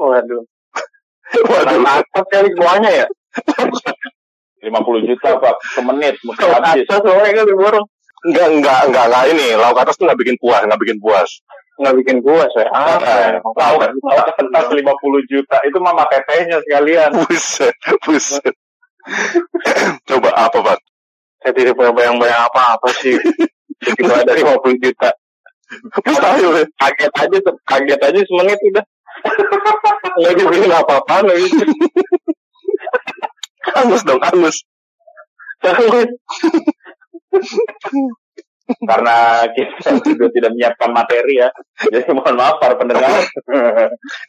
[0.00, 0.42] Waduh.
[1.50, 1.80] Waduh.
[1.82, 3.06] Apa kali semuanya ya?
[4.62, 6.86] 50 juta Pak semenit mesti habis.
[6.86, 7.86] atas soalnya kan diborong.
[8.22, 9.46] Enggak, enggak, enggak, enggak ini.
[9.58, 11.30] Lauk atas tuh enggak bikin puas, enggak bikin puas.
[11.82, 12.68] Nggak bikin puas ya.
[12.70, 13.40] Ah, ya?
[13.42, 17.10] Tahu tahu kertas 50 juta itu mama tetenya sekalian.
[17.16, 17.74] Buset,
[18.06, 18.54] buset.
[20.06, 20.78] Coba apa Pak?
[21.42, 23.18] Saya tidak punya bayang-bayang apa-apa sih.
[23.82, 25.10] Begitu ada 50 juta.
[26.06, 26.64] Mustahil ya.
[26.78, 28.84] Kaget aja, kaget aja semenit udah.
[30.18, 31.48] Nggak dibeliin apa-apa lagi.
[33.72, 34.56] Angus dong, angus.
[38.82, 41.48] Karena kita juga tidak menyiapkan materi ya.
[41.78, 43.22] Jadi mohon maaf para pendengar.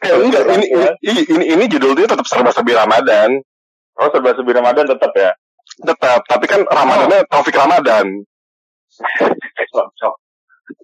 [0.04, 0.66] Eh, enggak, ini,
[1.02, 3.40] ini, ini, ini judulnya tetap serba-serbi Ramadan.
[3.98, 5.32] Oh serba serbi Ramadan tetap ya.
[5.74, 8.06] Tetap, tapi kan Ramadannya Taufik Ramadan.
[9.74, 10.16] Cocok.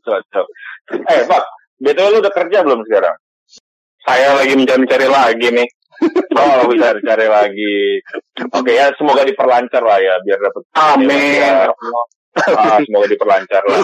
[0.01, 0.45] Cocok.
[0.93, 1.43] Eh Pak,
[1.83, 3.15] BTW lu udah kerja belum sekarang?
[4.09, 5.69] Saya lagi mencari-cari lagi nih.
[6.33, 7.77] Oh, bisa cari lagi.
[8.55, 10.63] Oke ya, semoga diperlancar lah ya, biar dapat.
[10.73, 11.69] Amin.
[12.55, 13.83] Ah, semoga diperlancar lah.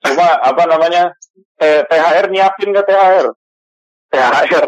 [0.00, 1.12] Cuma apa namanya?
[1.58, 3.26] T- THR nyiapin ke THR?
[4.08, 4.64] THR.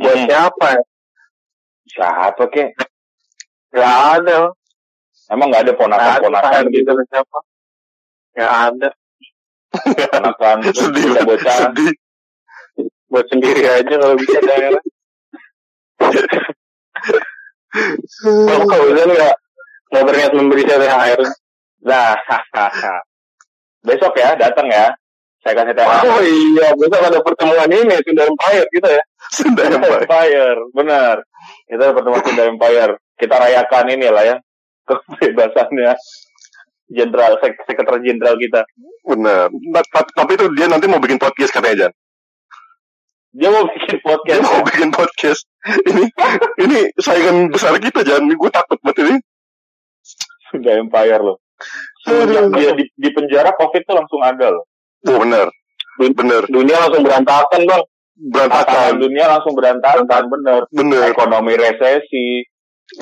[0.00, 0.26] Buat Hmm.
[0.26, 0.82] siapa ya?
[1.94, 2.70] Siapa kek?
[3.70, 4.50] Gak ada.
[5.30, 6.90] Emang Gak ada ponakan-ponakan gitu?
[7.06, 7.38] siapa?
[8.34, 8.88] Gak ada.
[10.10, 11.12] Ponakan sedih,
[11.44, 11.92] sedih.
[13.14, 14.82] Buat sendiri aja kalau bisa daerah.
[18.34, 19.34] Kalau Fauzan nggak
[19.94, 21.20] nggak berniat memberi saya THR.
[21.86, 22.18] Nah,
[23.86, 24.90] besok ya, datang ya.
[25.46, 26.02] Saya kasih THR.
[26.10, 29.02] Oh iya, besok ada pertemuan ini sudah Empire kita ya.
[29.30, 30.02] Sunda Empire.
[30.10, 31.16] Empire, benar.
[31.70, 32.92] Kita pertemuan Sunda Empire.
[33.14, 34.36] Kita rayakan ini lah ya.
[34.90, 35.94] Kebebasannya
[36.90, 38.66] jenderal, sek sekretaris jenderal kita.
[39.06, 39.54] Benar.
[39.70, 41.94] Nah, ta- tapi itu dia nanti mau bikin podcast katanya Jan.
[43.34, 44.40] Dia mau bikin Dia podcast.
[44.46, 45.42] mau bikin podcast.
[45.90, 46.04] Ini
[46.62, 48.30] ini saingan besar kita Jan.
[48.30, 49.16] Gue takut banget ini.
[50.50, 51.38] Sunda Empire loh.
[52.06, 54.64] Semenjak dia di, di penjara, COVID tuh langsung ada loh.
[55.10, 55.50] Oh benar.
[55.98, 56.46] Benar.
[56.46, 57.82] Dunia langsung berantakan bang.
[58.14, 58.92] Berantakan.
[59.02, 60.62] Dunia langsung berantakan, bener.
[60.70, 61.10] Benar.
[61.10, 62.46] Ekonomi resesi,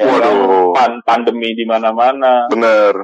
[0.01, 0.09] ya?
[0.09, 0.73] Waduh.
[0.73, 2.49] Pan- pandemi di mana-mana.
[2.49, 2.97] Benar.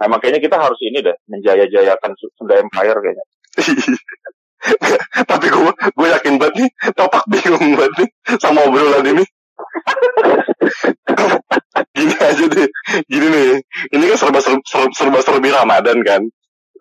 [0.00, 3.24] Nah, makanya kita harus ini deh, menjaya-jayakan Su- Sunda Empire kayaknya.
[5.30, 8.08] Tapi gue gue yakin banget nih, topak bingung banget nih
[8.40, 9.24] sama obrolan ini.
[11.96, 12.68] gini aja deh,
[13.06, 13.62] gini nih.
[13.94, 16.22] Ini kan serba serba, serba serbi Ramadan kan,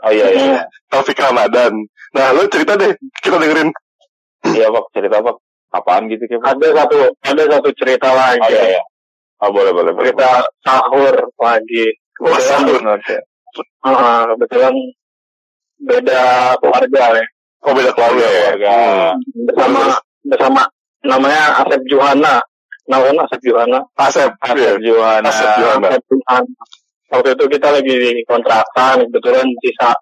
[0.03, 0.43] Oh iya, iya.
[0.43, 0.61] iya.
[0.91, 1.71] Taufik Ramadan.
[2.11, 2.91] Nah, lo cerita deh,
[3.23, 3.71] kita dengerin.
[4.43, 4.85] Iya, Pak.
[4.91, 5.35] Cerita, Pak.
[5.73, 6.59] Apaan gitu, Pak?
[6.59, 8.43] Ada satu ada satu cerita lagi.
[8.43, 8.81] Oh iya, iya.
[9.39, 10.11] Oh, boleh, boleh, boleh.
[10.11, 11.87] Cerita sahur lagi.
[12.19, 12.83] Wah, sahur.
[12.83, 13.15] Oke.
[13.87, 14.75] Ah, kebetulan
[15.79, 16.23] beda
[16.59, 17.25] keluarga ya.
[17.63, 18.51] Oh beda keluarga ya.
[18.59, 19.15] Hmm.
[19.47, 19.95] Bersama
[20.27, 20.61] bersama
[21.07, 22.43] namanya Asep Johana.
[22.91, 23.79] Namanya Asep Johana.
[23.95, 24.31] Asep.
[24.43, 24.71] Asep iya.
[24.83, 25.31] Johanna.
[25.31, 25.87] Asep Johana.
[25.95, 26.51] Asep Johana.
[27.13, 29.93] Waktu itu kita lagi di kontrakan, kebetulan sisa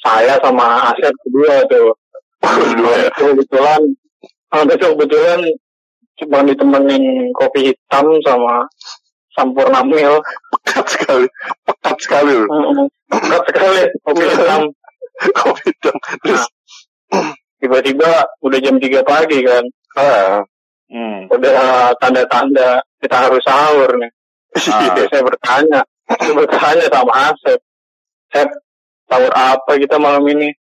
[0.00, 1.92] saya sama Asep kedua tuh.
[2.40, 3.08] Berdua ya.
[3.12, 3.80] Itu kebetulan
[4.52, 5.40] ah, itu kebetulan
[6.14, 7.04] cuma ditemenin
[7.36, 8.64] kopi hitam sama
[9.36, 10.16] Sampurna Mil.
[10.64, 11.26] Pekat sekali.
[11.68, 12.36] Pekat sekali.
[13.12, 14.62] Berat sekali kopi hitam.
[15.38, 15.96] Kopi hitam.
[16.22, 16.44] Terus,
[17.62, 18.10] Tiba-tiba
[18.44, 19.64] udah jam 3 pagi kan.
[19.96, 20.42] ah.
[20.92, 21.26] Hmm.
[21.32, 24.10] Udah tanda-tanda kita harus sahur nih.
[24.68, 24.94] Ah.
[25.10, 27.58] Saya bertanya, saya bertanya sama Asep.
[28.30, 28.48] Asep,
[29.08, 30.52] sahur apa kita malam ini?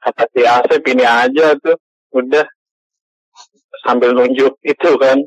[0.00, 1.76] Kata si Asep ini aja tuh.
[2.16, 2.46] Udah.
[3.84, 5.18] Sambil nunjuk itu kan.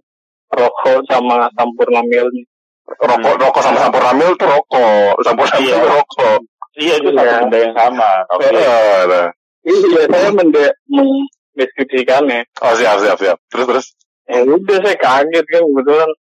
[0.49, 2.43] Rokok sama sampurna milnya.
[2.86, 5.13] Rokok, rokok sama campur ramil tuh rokok.
[5.25, 5.75] Campur ramil Iya.
[5.82, 6.39] tuh rokok.
[6.76, 7.20] Iya, itu Iya.
[7.24, 8.10] satu benda yang sama.
[8.36, 8.46] Oke.
[8.52, 9.28] Ah, nah.
[9.66, 12.40] Iya, saya mende- mendeskripsikannya.
[12.62, 13.38] Oh siap, siap, siap.
[13.50, 13.88] Terus, terus.
[14.26, 16.12] Ya udah saya kaget kan kebetulan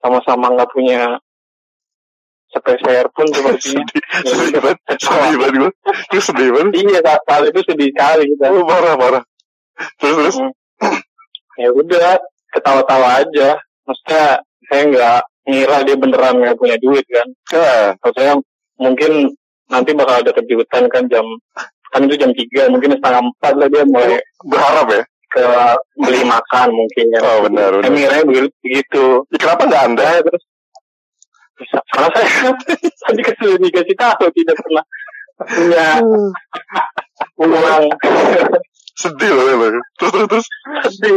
[0.00, 1.00] sama-sama nggak punya
[2.50, 3.84] sepeser pun sepertinya.
[4.26, 5.72] sedih, sedih banget, sedih banget gue.
[6.10, 6.72] Terus sedih banget.
[6.82, 8.44] iya saat, saat itu sedih sekali kita.
[8.50, 9.22] Oh, parah, parah.
[10.00, 10.36] Terus, terus.
[11.56, 12.18] Ya udah
[12.52, 13.48] ketawa-tawa aja.
[13.86, 14.24] Maksudnya
[14.68, 17.28] saya nggak ngira dia beneran nggak punya duit kan.
[18.00, 18.32] Kalau saya
[18.80, 19.34] mungkin
[19.70, 21.24] nanti bakal ada kejutan kan jam
[21.90, 25.02] kan itu jam 3 mungkin setengah empat lah dia mulai berharap ya.
[25.30, 25.46] ke
[25.94, 27.20] beli makan mungkin ya.
[27.22, 27.86] Oh, benar, benar.
[27.86, 28.50] ngiranya begitu.
[28.66, 29.04] begitu.
[29.30, 30.02] Ya, kenapa nggak anda?
[30.02, 30.42] Saya terus
[31.86, 32.50] karena saya
[33.06, 34.84] tadi kesulitan dikasih tahu tidak pernah
[35.38, 35.86] punya
[37.38, 37.84] uang
[39.00, 39.80] Sedih loh, loh.
[39.96, 40.46] Terus, terus, terus.
[40.98, 41.16] sedih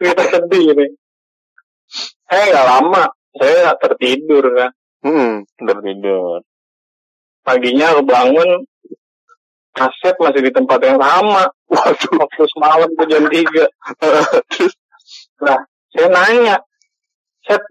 [0.00, 0.86] kita sedih ini
[2.30, 3.04] saya nggak lama
[3.36, 5.46] saya tertidur kan Hmm.
[5.54, 6.42] Tertidur.
[7.48, 8.68] Paginya kebangun
[9.78, 12.12] Asep masih di tempat yang sama Waduh.
[12.20, 13.32] waktu semalam tuh jam 3
[14.02, 14.28] Terus,
[15.96, 16.60] saya nanya
[17.48, 17.64] Sep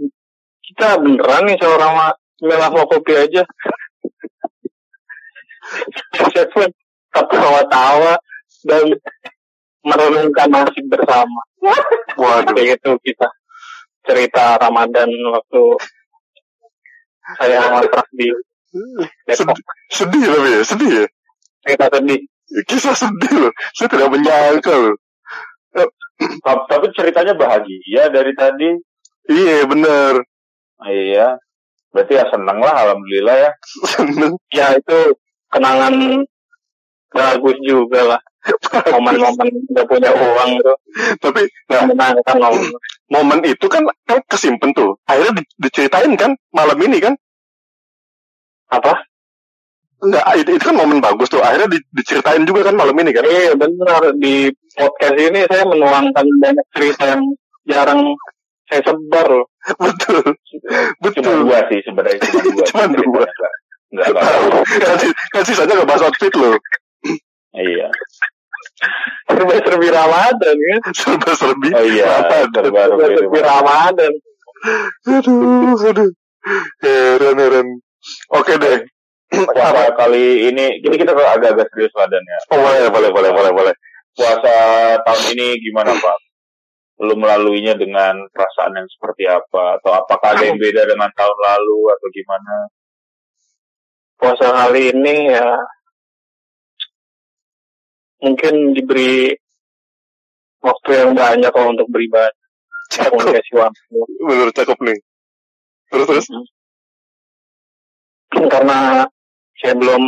[0.65, 1.93] kita beneran nih seorang
[2.73, 3.45] mau kopi aja
[6.25, 6.69] Asep pun
[7.13, 8.17] ketawa-tawa
[8.65, 8.83] dan
[9.85, 11.41] merenungkan nasib bersama
[12.17, 12.57] waduh.
[12.57, 13.29] gitu kita
[14.03, 15.63] cerita Ramadan waktu
[17.39, 18.31] saya ngontrak di
[19.27, 19.57] Depok
[19.97, 21.05] Sedih, tapi ya, sedih ya.
[21.65, 22.19] cerita sedih
[22.69, 23.53] Kisah sedih loh.
[23.75, 24.95] Saya tidak menyangka loh.
[25.75, 28.69] Ta- Tapi ceritanya bahagia dari tadi.
[29.27, 30.23] Iya, bener.
[30.79, 31.27] Ah, iya.
[31.91, 33.51] Berarti ya seneng lah, alhamdulillah ya.
[33.83, 34.31] Seneng.
[34.53, 34.97] ya itu
[35.51, 36.23] kenangan
[37.07, 38.21] bagus juga lah
[38.91, 40.77] momen-momen udah punya uang tuh
[41.23, 42.37] Tapi, nah, menyenangkan
[43.11, 44.95] momen itu kan, kan kesimpen tuh.
[45.07, 47.15] Akhirnya di- diceritain kan, malam ini kan.
[48.67, 49.06] apa
[49.97, 51.41] Enggak, itu, itu kan momen bagus tuh.
[51.41, 53.25] Akhirnya di, diceritain juga kan malam ini kan.
[53.25, 57.21] Iya benar di podcast ini saya menuangkan banyak cerita yang
[57.65, 58.13] jarang
[58.69, 59.47] saya sebar loh.
[59.81, 60.21] Betul.
[61.01, 61.23] Betul.
[61.25, 62.63] Cuma dua sih sebenarnya cuma dua.
[62.69, 63.25] Cuma dua.
[63.87, 64.23] Enggak enggak.
[64.83, 64.97] kan,
[65.33, 66.59] kan sisanya nggak bahas outfit loh.
[67.57, 67.87] Iya.
[69.25, 70.81] Serba-serbi Ramadan kan.
[70.93, 71.69] Serba-serbi.
[71.73, 72.21] Oh iya.
[72.53, 74.13] Terbaru Serba-serbi Ramadan.
[75.09, 76.09] Aduh, aduh.
[76.85, 77.67] Heran, heran.
[78.31, 78.85] Oke deh.
[79.27, 82.39] Puasa kali ini ini kita agak-agak serius lah Dan ya.
[82.55, 83.73] Oh, boleh, boleh, boleh, boleh, boleh.
[84.15, 84.55] Puasa
[85.03, 86.17] tahun ini gimana Pak?
[87.03, 89.77] Lu melaluinya dengan perasaan yang seperti apa?
[89.77, 92.53] Atau apakah ada yang beda dengan tahun lalu atau gimana?
[94.17, 95.47] Puasa kali ini ya
[98.17, 99.37] mungkin diberi
[100.63, 102.33] waktu yang banyak kalau untuk beribadah.
[102.87, 103.95] Komunikasi waktu.
[104.23, 104.99] Bener, cakep nih.
[105.91, 106.27] Terus, terus.
[108.31, 109.05] Karena
[109.59, 110.03] saya belum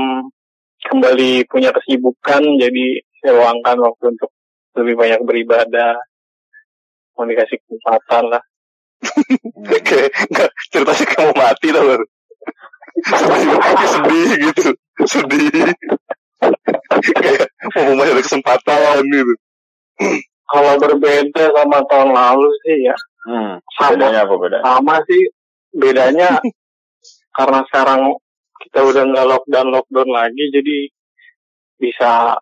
[0.79, 2.85] kembali punya kesibukan, jadi
[3.19, 4.31] saya luangkan waktu untuk
[4.77, 5.97] lebih banyak beribadah,
[7.13, 8.43] komunikasi kesempatan lah.
[10.29, 11.87] Nggak, ceritanya kayak mau mati tau?
[12.99, 14.67] Tiba-tiba sedih gitu.
[15.03, 15.71] Sedih.
[17.15, 19.33] Kayak mau masih ada kesempatan gitu.
[20.49, 23.59] Kalau berbeda sama tahun lalu sih ya Hmm.
[23.75, 24.57] sama Bedanya apa beda?
[24.63, 25.21] sama sih
[25.75, 26.39] bedanya
[27.37, 28.15] karena sekarang
[28.59, 30.77] kita udah nggak lockdown lockdown lagi jadi
[31.79, 32.35] bisa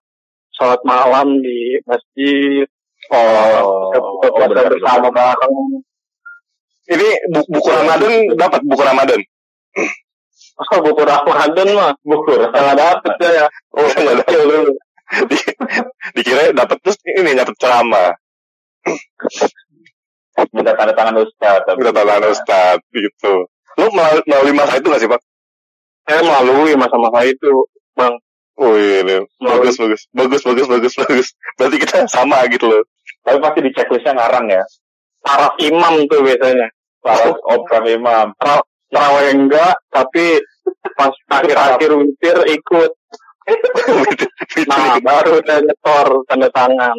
[0.52, 2.66] sholat malam di masjid
[3.08, 5.54] Oh, buka oh, puasa benar, bersama bareng
[6.90, 9.20] ini bu- buku Ramadan dapat buku Ramadan.
[10.58, 14.28] masa buku Ramadan mah Buku nggak dapet ya Oh, nggak.
[15.30, 15.38] Di,
[16.20, 18.12] dikira dapat terus ini nyatet ceramah.
[20.52, 21.64] minta tanda tangan ustaz.
[21.64, 23.34] tapi- Udah tanya Ustaz gitu.
[23.78, 25.22] Lu melalui, melalui masa itu gak sih, Pak?
[26.08, 27.52] Saya melalui masa-masa itu
[27.94, 28.16] bang
[28.58, 29.22] Oh iya, iya.
[29.38, 31.28] bagus, bagus, bagus, bagus, bagus, bagus.
[31.62, 32.82] Berarti kita sama gitu loh.
[33.22, 34.66] Tapi pasti di checklistnya ngarang ya.
[35.22, 36.66] taraf imam tuh biasanya
[36.98, 38.34] Para opera imam.
[38.88, 40.40] terawih enggak tapi
[40.96, 42.92] pas akhir-akhir witir ikut
[44.72, 46.96] nah baru udah nyetor tanda tangan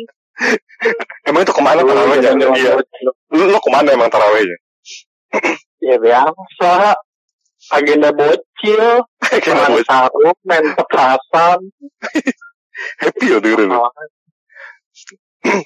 [1.29, 2.31] emang itu ke mana tarawehnya?
[2.57, 2.73] Iya.
[3.33, 4.57] Lu, lu ke mana emang tarawehnya?
[5.81, 6.97] ya biasa
[7.75, 9.05] agenda bocil
[9.45, 9.81] Kenapa?
[9.85, 11.59] sarung main petasan
[13.03, 13.71] Happy ya dengerin.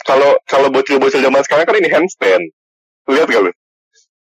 [0.06, 2.44] Kalau kalau bocil-bocil zaman sekarang kan ini handstand.
[3.08, 3.52] Lihat gak lu?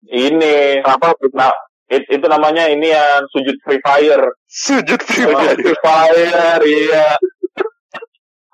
[0.07, 1.53] Ini apa nah
[1.89, 4.33] it- itu namanya ini yang sujud free fire.
[4.45, 5.63] Sujud Oh, pribadi.
[5.65, 7.07] Free Fire iya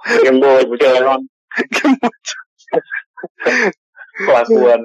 [0.23, 1.03] game bocil
[4.13, 4.81] Kelakuan.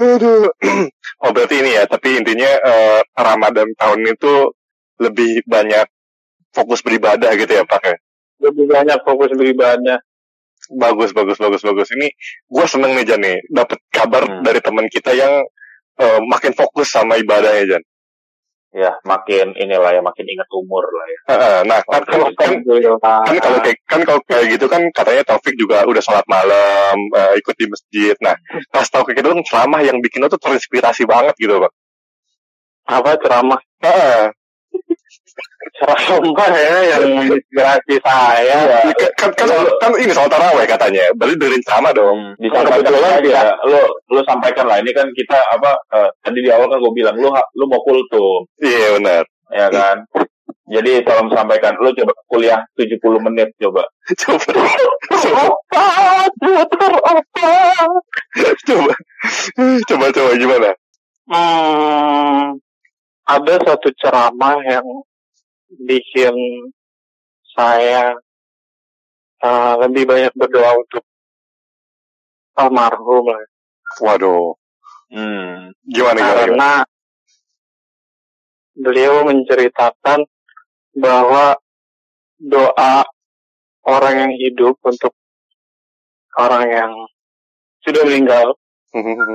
[0.00, 0.50] Aduh.
[1.18, 4.54] Oh berarti ini ya, tapi intinya eh, Ramadan tahun itu
[5.02, 5.82] lebih banyak
[6.54, 7.96] fokus beribadah gitu ya Pak ya?
[8.38, 9.98] lebih banyak fokus beribadah
[10.68, 11.88] Bagus, bagus, bagus, bagus.
[11.96, 12.12] Ini
[12.44, 14.42] gue seneng nih Jan nih, dapat kabar Hmm.
[14.44, 15.42] dari teman kita yang
[15.98, 17.82] eh, makin fokus sama ibadahnya Jan.
[18.68, 21.20] Ya, makin inilah ya, makin ingat umur lah ya.
[21.32, 25.56] Heeh, Nah, kan kalau kan, kan kalau kayak kan kalau kayak gitu kan katanya Taufik
[25.56, 28.12] juga udah sholat malam, eh, ikut di masjid.
[28.20, 28.36] Nah,
[28.68, 31.72] pas tahu kayak gitu kan ceramah yang bikin lo tuh terinspirasi banget gitu Pak.
[32.88, 33.60] apa ceramah
[35.78, 35.98] Heeh.
[36.10, 38.58] ceramah ya yang menginspirasi saya
[39.14, 42.18] Kan, kan, kan, kan ini soal taraweh katanya, berarti dengerin ceramah dong.
[42.38, 43.42] disampaikan kebetulan aja.
[43.64, 44.76] Lu lu sampaikan lah.
[44.82, 47.78] Ini kan kita apa eh, tadi di awal kan gue bilang lu ha- lu mau
[47.82, 49.22] kultum, Iya benar.
[49.54, 49.96] ya kan?
[50.68, 53.86] Jadi tolong sampaikan lu coba kuliah 70 menit coba.
[54.18, 54.52] Coba,
[55.08, 55.52] apa
[58.66, 58.94] coba,
[59.88, 60.70] coba, coba gimana?
[61.28, 62.56] hmm,
[63.28, 64.84] ada satu ceramah yang
[65.70, 66.34] bikin
[67.52, 68.16] saya
[69.40, 71.04] eh, lebih banyak berdoa untuk
[72.56, 73.44] almarhum lah
[73.98, 74.52] Waduh,
[75.08, 75.72] Hmm.
[75.88, 76.20] gimana gimana?
[76.20, 76.36] gimana?
[76.36, 76.72] karena
[78.76, 80.28] beliau menceritakan
[80.92, 81.56] bahwa
[82.36, 83.08] doa
[83.88, 85.16] orang yang hidup untuk
[86.36, 86.92] orang yang
[87.82, 88.54] sudah meninggal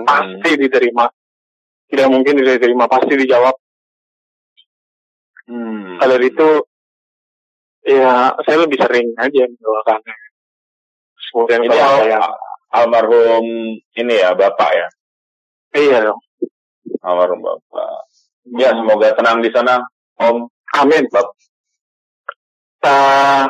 [0.05, 1.09] pasti diterima
[1.89, 3.55] tidak mungkin tidak diterima pasti dijawab
[5.93, 5.99] Hmm.
[6.01, 6.49] kalau itu
[7.85, 10.15] ya saya lebih sering aja mendoakannya
[11.33, 12.21] kemudian ini al saya
[12.73, 13.45] almarhum
[13.77, 14.87] ini ya bapak ya,
[15.77, 16.21] iya dong
[17.05, 18.09] almarhum bapak.
[18.59, 19.79] Ya semoga tenang di sana,
[20.19, 20.51] Om.
[20.75, 21.27] amin Bap.
[22.83, 23.45] Eh,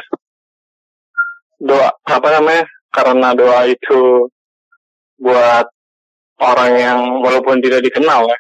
[1.64, 4.30] doa apa namanya karena doa itu
[5.18, 5.66] buat
[6.38, 8.38] orang yang walaupun tidak dikenal ya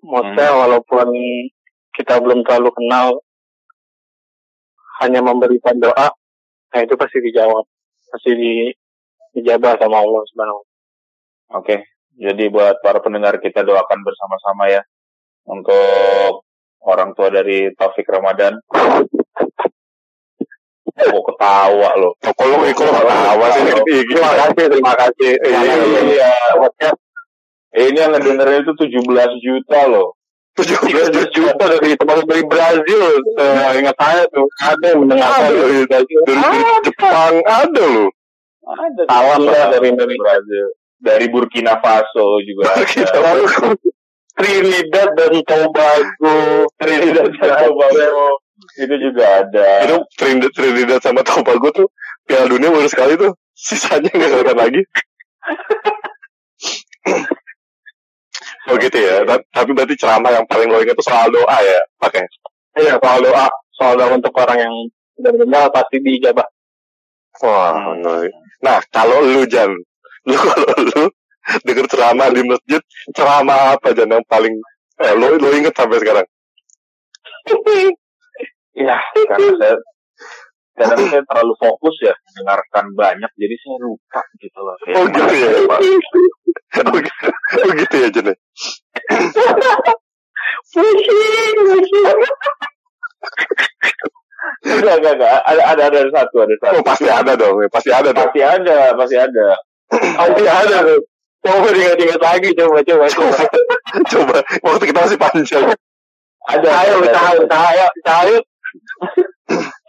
[0.00, 1.08] maksudnya walaupun
[1.92, 3.20] kita belum terlalu kenal
[5.02, 6.14] hanya memberikan doa,
[6.70, 7.66] nah itu pasti dijawab,
[8.14, 8.52] pasti di,
[9.34, 10.62] dijabah sama Allah Subhanahu.
[11.58, 11.84] Oke,
[12.16, 14.82] jadi buat para pendengar kita doakan bersama-sama ya
[15.50, 16.46] untuk
[16.86, 18.56] orang tua dari Taufik Ramadan.
[20.92, 22.14] Kok ketawa lo?
[22.14, 25.32] Oh, kalau kalau ketawa sih Iya, Ih, Terima kasih, terima kasih.
[25.40, 25.60] Iya.
[26.04, 26.98] Iya, podcast.
[27.72, 30.20] Eh, ini yang ngedengerin itu 17 juta loh.
[30.52, 33.00] 13 juta dari teman dari Brazil,
[33.40, 38.10] eh, ingat saya tuh ada yang mendengarkan Ada, dari dari, dari Jepang ada loh.
[38.62, 40.20] Ada Salam ya dari Indonesia.
[40.20, 40.66] Brazil.
[41.02, 43.18] Dari Burkina Faso juga ada.
[43.32, 43.44] Lalu
[44.38, 46.36] Trinidad dan Tobago,
[46.76, 48.22] Trinidad dan Tobago
[48.76, 49.68] itu juga ada.
[49.88, 51.88] Itu Trinidad, Trinidad sama Tobago tuh
[52.28, 53.32] Piala Dunia baru sekali tuh.
[53.56, 54.82] Sisanya nggak kelihatan lagi.
[58.70, 59.26] oh gitu ya.
[59.26, 62.22] Ta- Tapi berarti ceramah yang paling lo ingat tuh soal doa ya, pakai.
[62.78, 64.74] Iya, soal doa, soal doa untuk orang yang
[65.18, 66.46] meninggal pasti dijabah.
[67.42, 67.96] Wah.
[68.62, 69.72] Nah, kalau lu Jan,
[70.28, 71.04] lu kalau lu
[71.66, 72.82] denger ceramah di masjid,
[73.16, 74.54] ceramah apa Jan yang paling
[75.02, 76.26] eh, lo lo inget sampai sekarang?
[78.72, 78.96] Iya,
[79.28, 79.76] karena saya
[80.72, 84.76] kadang saya terlalu fokus ya mendengarkan banyak, jadi saya lupa gitu loh.
[84.80, 85.80] Kayak Oh gitu ya, Pak.
[86.82, 87.26] Oh, gitu,
[87.60, 88.26] oh gitu ya Jan.
[88.32, 88.36] ya?
[90.72, 92.06] Pusing, pusing.
[94.62, 95.30] Enggak, enggak, enggak.
[95.46, 96.74] Ada, ada, ada satu, ada satu.
[96.80, 97.68] Oh pasti ada dong, ya.
[97.70, 98.26] pasti ada dong.
[98.26, 99.46] Pasti ada, pasti ada.
[99.92, 101.00] Pasti ada tuh.
[101.42, 103.38] Coba diingat-ingat lagi, coba, coba, coba.
[104.06, 105.64] Coba waktu kita masih panjang.
[106.46, 106.68] Ada.
[106.70, 107.18] Ayo, ada.
[107.18, 107.70] ayo, usaha,
[108.26, 108.38] ayo.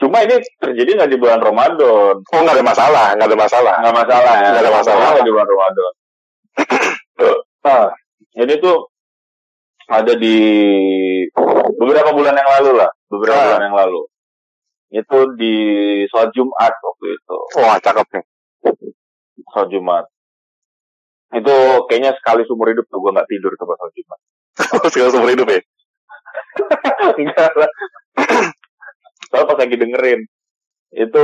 [0.04, 2.20] Cuma ini terjadi nggak di bulan Ramadan.
[2.20, 3.76] Oh nggak ada masalah, nggak ada masalah.
[3.80, 4.50] Nggak masalah ya.
[4.52, 5.08] Nggak ada masalah.
[5.16, 5.94] Nggak di bulan Ramadan.
[7.64, 7.86] nah,
[8.36, 8.72] jadi itu
[9.88, 10.38] ada di
[11.80, 12.92] beberapa bulan yang lalu lah.
[13.08, 13.46] Beberapa Ah.
[13.48, 14.02] bulan yang lalu.
[14.92, 15.56] Itu di
[16.12, 17.38] sholat Jumat waktu itu.
[17.64, 18.26] Wah cakep nih.
[19.56, 20.06] Sholat Jumat.
[21.32, 21.56] Itu
[21.88, 24.20] kayaknya sekali seumur hidup tuh gue nggak tidur pas sholat Jumat.
[24.92, 25.64] Segala seumur hidup ya.
[27.24, 27.72] Enggak lah.
[29.34, 30.22] Soalnya pas lagi dengerin.
[30.94, 31.24] Itu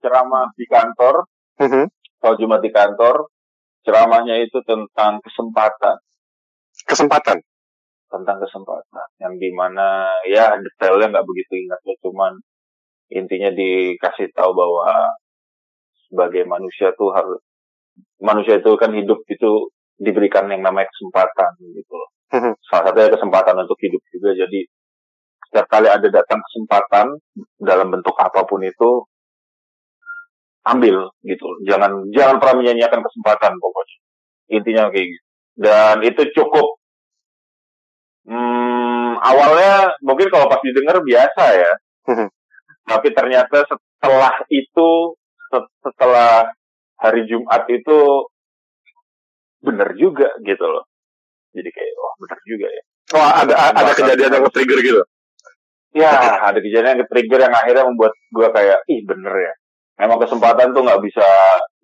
[0.00, 1.28] ceramah di kantor,
[1.60, 1.84] Mhm.
[2.16, 3.28] sholat Jumat di kantor,
[3.84, 6.00] ceramahnya itu tentang kesempatan,
[6.88, 7.44] Kesempatan.
[8.08, 9.06] tentang kesempatan.
[9.20, 12.32] Yang di mana ya detailnya nggak begitu ingat ya, cuman
[13.12, 15.12] intinya dikasih tahu bahwa
[16.08, 17.40] sebagai manusia tuh harus
[18.24, 19.68] manusia itu kan hidup itu
[20.00, 22.10] diberikan yang namanya kesempatan gitu loh.
[22.32, 22.52] Mhm.
[22.64, 24.30] Salah satunya kesempatan untuk hidup juga.
[24.46, 24.64] Jadi
[25.54, 27.14] setiap kali ada datang kesempatan
[27.62, 29.06] dalam bentuk apa pun itu
[30.66, 31.46] ambil gitu.
[31.62, 33.98] Jangan jangan pernah menyanyiakan kesempatan pokoknya.
[34.50, 35.24] Intinya kayak gitu.
[35.54, 36.82] Dan itu cukup
[38.26, 41.72] hmm, awalnya mungkin kalau pas didengar biasa ya.
[42.10, 42.26] Mhm.
[42.90, 45.14] Tapi ternyata setelah itu
[45.54, 46.50] se- setelah
[46.98, 48.26] hari Jumat itu
[49.62, 50.82] bener juga gitu loh.
[51.54, 52.82] Jadi kayak wah bener juga ya.
[53.14, 55.02] Wah ada ada kejadian yang nge-trigger gitu.
[55.94, 56.10] Ya
[56.42, 59.52] ada kejadian yang ke-trigger yang akhirnya membuat gua kayak ih bener ya.
[60.02, 61.26] Memang kesempatan tuh nggak bisa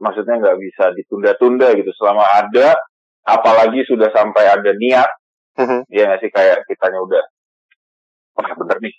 [0.02, 2.74] maksudnya nggak bisa ditunda-tunda gitu selama ada
[3.22, 5.06] apalagi sudah sampai ada niat
[5.60, 5.86] Mhm.
[5.92, 7.22] ya nggak sih kayak kitanya udah
[8.38, 8.94] wah bener nih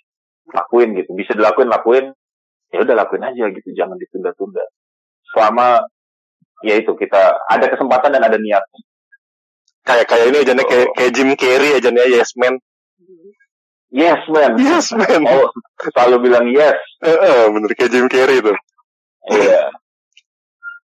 [0.54, 2.06] lakuin gitu bisa dilakuin lakuin
[2.70, 4.62] ya udah lakuin aja gitu jangan ditunda-tunda
[5.34, 5.82] selama
[6.62, 8.62] ya itu kita ada kesempatan dan ada niat
[9.82, 12.54] Kayak kayak ini aja nih kayak kayak Jim Carrey aja nih Yes Man.
[13.92, 15.22] Yes man Yes Man.
[15.28, 15.48] oh
[15.92, 18.56] selalu bilang yes Eh, eh, bener kayak Jim Carrey tuh.
[19.30, 19.68] iya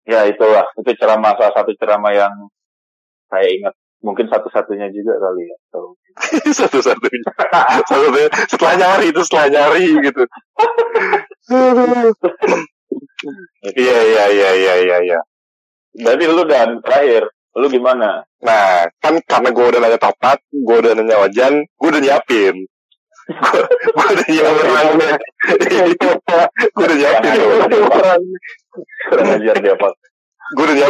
[0.08, 2.34] ya itulah itu ceramah salah satu ceramah yang
[3.28, 5.80] saya ingat mungkin satu-satunya juga kali ya So,
[6.66, 7.30] Satu-satunya.
[7.86, 8.30] Satu-satunya.
[8.50, 10.24] Setelah nyari itu setelah nyari gitu.
[13.68, 15.20] Iya iya iya iya iya iya.
[15.98, 17.26] berarti lu dan terakhir
[17.58, 22.02] lu gimana Nah, kan karena gue udah nanya tepat, gue udah nanya wajan, gue udah
[22.06, 22.54] nyiapin.
[23.28, 24.04] Gue
[26.84, 27.32] udah nyiapin.
[27.36, 28.18] gue udah
[29.10, 29.94] kurang ajar dia pak
[30.56, 30.88] Gue udah.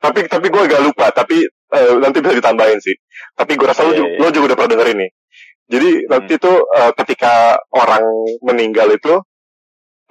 [0.00, 1.06] Tapi tapi gue agak lupa.
[1.14, 2.96] Tapi eh, nanti bisa ditambahin sih.
[3.38, 4.18] Tapi gue rasa lo, Iya, juga, iya.
[4.18, 5.06] lo juga udah pernah denger ini.
[5.70, 6.42] Jadi nanti Hmm.
[6.42, 7.34] tuh eh, ketika
[7.70, 8.02] orang
[8.42, 9.14] meninggal itu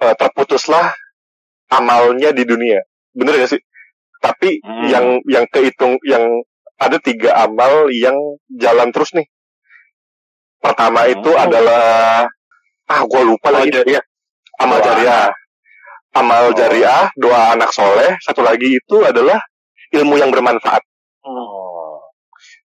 [0.00, 0.96] eh, terputuslah
[1.68, 2.80] amalnya di dunia.
[3.12, 3.60] Bener gak sih?
[4.24, 4.88] Tapi Hmm.
[4.88, 6.24] yang yang kehitung yang
[6.80, 8.16] ada tiga amal yang
[8.48, 9.28] jalan terus nih.
[10.60, 11.12] Pertama Hmm.
[11.16, 12.24] itu adalah
[12.90, 14.02] ah gue lupa lagi jariah.
[14.60, 15.28] amal Doa jariah.
[16.14, 16.54] Amal Oh.
[16.54, 18.18] jariah, doa anak soleh.
[18.22, 19.38] Satu lagi itu adalah
[19.94, 20.82] ilmu yang bermanfaat.
[21.24, 22.00] oh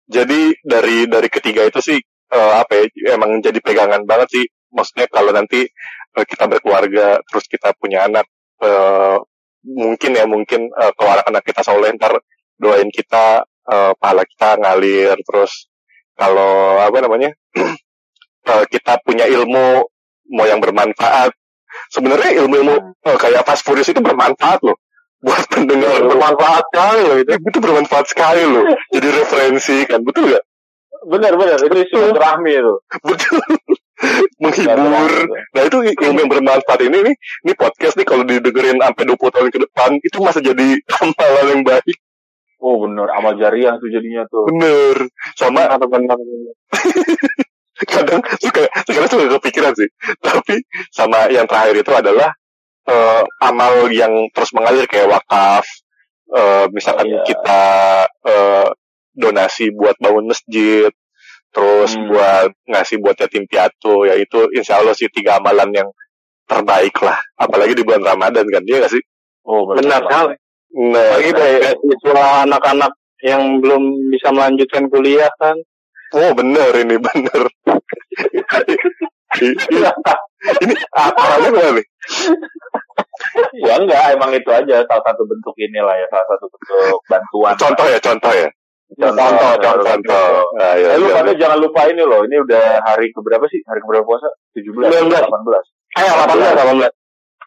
[0.09, 1.99] Jadi dari dari ketiga itu sih
[2.32, 5.68] eh, apa ya emang jadi pegangan banget sih maksudnya kalau nanti
[6.16, 8.26] uh, kita berkeluarga terus kita punya anak
[8.64, 9.20] uh,
[9.64, 12.16] mungkin ya mungkin uh, kalau anak-anak kita soleh ntar
[12.59, 15.68] doain kita uh, pahala kita ngalir terus
[16.16, 17.30] kalau apa namanya
[17.61, 19.84] uh, kita punya ilmu
[20.32, 21.34] mau yang bermanfaat.
[21.92, 22.74] Sebenarnya ilmu-ilmu
[23.05, 24.76] uh, kayak fast furious itu bermanfaat loh.
[25.24, 26.03] Buat pendengar.
[26.03, 27.30] Bermanfaat sekali loh itu.
[27.38, 28.64] Itu bermanfaat sekali loh.
[28.94, 30.44] Jadi referensi kan betul gak
[31.03, 31.59] benar benar.
[31.62, 32.74] Itu silaturahmi itu.
[33.03, 33.40] Betul.
[34.42, 35.30] Menghibur.
[35.55, 37.14] Nah itu ilmu yang bermanfaat ini nih
[37.46, 40.66] ini podcast nih kalau didengerin sampai 20 tahun ke depan itu masih jadi
[40.98, 41.96] amalan yang baik.
[42.59, 43.14] Oh benar.
[43.14, 44.50] Amal jariah tuh jadinya tuh.
[44.50, 45.07] Bener
[45.38, 46.18] sama atau benar
[47.89, 49.89] kadang suka sekarang suka kepikiran sih.
[50.20, 50.61] Tapi
[50.93, 52.31] sama yang terakhir itu adalah
[52.89, 55.64] uh, amal yang terus mengalir kayak wakaf
[56.33, 57.23] uh, misalkan Oh, iya.
[57.27, 57.62] kita
[58.27, 58.68] uh,
[59.12, 60.89] donasi buat bangun masjid
[61.53, 62.09] terus Hmm.
[62.09, 65.89] buat ngasih buat yatim piatu ya itu insya Allah sih tiga amalan yang
[66.49, 67.20] terbaik lah.
[67.37, 69.03] Apalagi di bulan Ramadan kan dia gak sih?
[69.45, 70.35] Oh benar sekali.
[70.73, 75.55] Nah lagi kayak siswa anak-anak yang belum bisa melanjutkan kuliah kan
[76.13, 77.43] oh bener ini bener
[79.43, 81.87] ini apa gimana nih
[83.65, 87.87] ya enggak emang itu aja salah satu bentuk inilah ya salah satu bentuk bantuan contoh
[87.89, 88.49] ya contoh ya
[88.93, 90.29] contoh contoh contoh, contoh
[90.61, 91.39] Ah, ya, lu ya, pada ya.
[91.41, 93.65] jangan lupa ini loh, ini udah hari keberapa sih?
[93.65, 94.29] Hari keberapa puasa?
[94.53, 95.09] 17, 19.
[95.17, 95.33] 18.
[95.97, 96.93] eh 18 18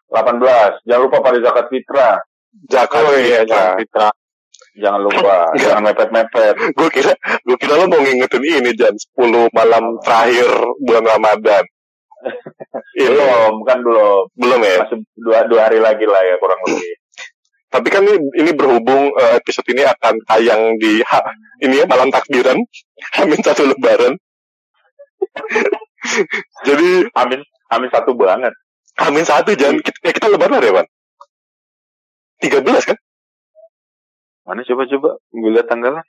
[0.10, 0.90] 18.
[0.90, 2.18] Jangan lupa pada zakat fitrah.
[2.66, 3.46] Zakat oh iya
[3.78, 4.10] fitrah.
[4.76, 6.56] Jangan lupa, jangan mepet-mepet.
[6.72, 10.48] gue kira gue kira lo mau ngingetin ini jam 10 malam terakhir
[10.80, 11.64] bulan Ramadan
[12.98, 14.26] Belum, kan belum.
[14.34, 16.96] belum ya Masih dua, dua hari lagi lah ya kurang lebih.
[17.70, 21.28] tapi kan ini, ini berhubung eh, episode ini akan tayang di ha-
[21.60, 22.56] ini ya malam takbiran
[23.20, 24.16] Amin satu lebaran
[26.64, 28.54] jadi Amin, amin satu banget.
[28.96, 30.88] Amin satu jangan kita, ya kita lebaran ya Pan
[32.40, 32.98] 13 kan
[34.46, 35.10] Mana coba-coba?
[35.34, 36.04] Gue lihat tanggalnya.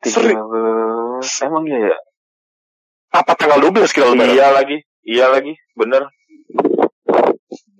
[0.00, 1.46] Seri- 13.
[1.46, 1.98] Emang iya ya?
[3.08, 4.76] apa tanggal 12 kita lebaran Iya lagi.
[5.00, 5.52] Iya lagi.
[5.72, 6.12] Bener.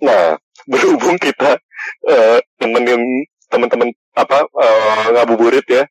[0.01, 0.41] Nah,
[0.71, 1.61] berhubung kita
[2.09, 5.85] eh, nemenin teman-teman apa eh, ngabuburit ya,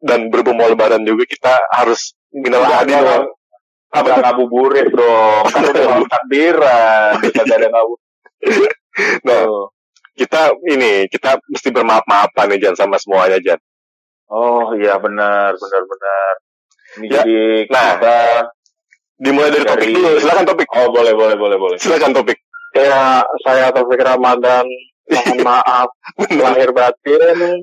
[0.00, 3.28] dan berhubung mau lebaran juga kita harus minal adil.
[3.94, 5.44] Apa ngabuburit dong.
[5.52, 7.10] Kan udah malam takbiran.
[7.20, 7.94] Bisa ada ngabu.
[9.28, 9.73] Nah.
[10.14, 13.58] Kita ini kita mesti bermaaf-maafan nih Jan sama semuanya Jan.
[14.30, 16.32] Oh iya benar benar benar.
[16.94, 17.38] Ini Ya, jadi
[17.70, 17.98] nah.
[17.98, 18.16] kita
[19.14, 20.66] Dimulai dari topik Dari- dulu, silakan topik.
[20.74, 21.76] oh boleh boleh boleh boleh.
[21.78, 22.38] Silakan topik.
[22.74, 24.66] ya saya Taufik Ramadan
[25.06, 25.86] mohon maaf
[26.34, 27.62] lahir batin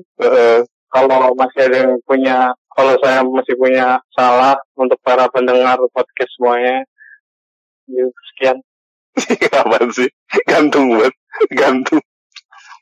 [0.88, 6.80] kalau masih ada yang punya kalau saya masih punya salah untuk para pendengar podcast semuanya
[7.84, 8.56] ya, sekian
[9.60, 10.08] apaan sih?
[10.48, 11.12] Gantung banget,
[11.52, 12.00] gantung.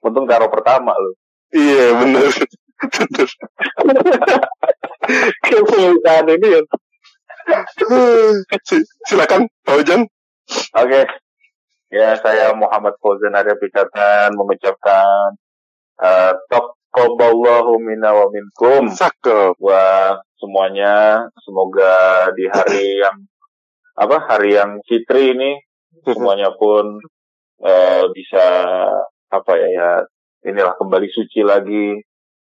[0.01, 1.15] Untung taruh pertama loh.
[1.51, 2.31] Iya bener.
[2.81, 3.29] Bener.
[6.37, 6.63] ini ya
[8.63, 10.07] Si- silakan, Pak Jan.
[10.79, 11.03] Oke.
[11.91, 15.35] Ya saya Muhammad Fauzan Arya Pikatan mengucapkan
[15.99, 19.59] uh, Taqabballahu minna wa minkum Cakep.
[19.59, 21.27] buat semuanya.
[21.43, 23.27] Semoga di hari yang
[23.99, 25.59] apa hari yang fitri ini
[26.07, 27.03] semuanya pun
[27.61, 28.47] eh, bisa
[29.31, 29.91] apa ya ya
[30.45, 32.03] inilah kembali suci lagi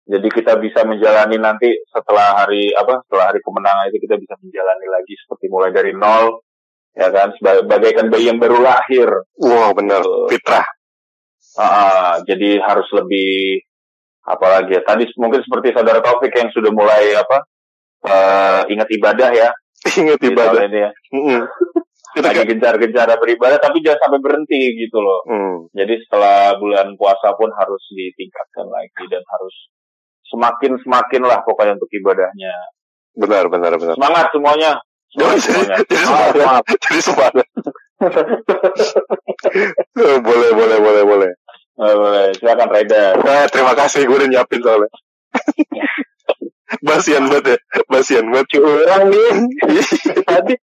[0.09, 4.87] jadi kita bisa menjalani nanti setelah hari apa setelah hari kemenangan itu kita bisa menjalani
[4.89, 6.41] lagi seperti mulai dari nol
[6.97, 9.07] ya kan seba- bagaikan bayi yang baru lahir
[9.39, 10.03] Wow bener.
[10.33, 10.67] Fitrah.
[11.59, 13.63] Ah, jadi harus lebih
[14.23, 17.39] apalagi ya tadi mungkin seperti saudara Taufik yang sudah mulai apa
[18.07, 19.49] eh, ingat ibadah ya
[20.01, 20.63] Ingat ibadah.
[20.67, 20.91] ini ya.
[22.17, 25.57] Kita lagi gencar-gencar beribadah tapi jangan sampai berhenti gitu loh Hmm.
[25.77, 29.55] Jadi setelah bulan puasa pun harus ditingkatkan lagi dan harus
[30.29, 32.55] semakin semakin lah pokoknya untuk ibadahnya.
[33.19, 33.95] benar benar benar.
[33.99, 34.73] Semangat semuanya.
[35.11, 35.77] Semangat jadi, semuanya.
[35.89, 36.65] jadi Semangat.
[36.85, 37.47] Jadi semangat.
[39.99, 41.31] Eh, boleh boleh boleh boleh.
[41.79, 42.27] Eh, boleh.
[42.39, 43.05] Silakan Reda.
[43.19, 44.91] Nah, terima kasih gue udah nyiapin soalnya.
[46.85, 48.61] Basian banget ya, basian banget.
[48.61, 49.31] curang nih
[50.29, 50.55] tadi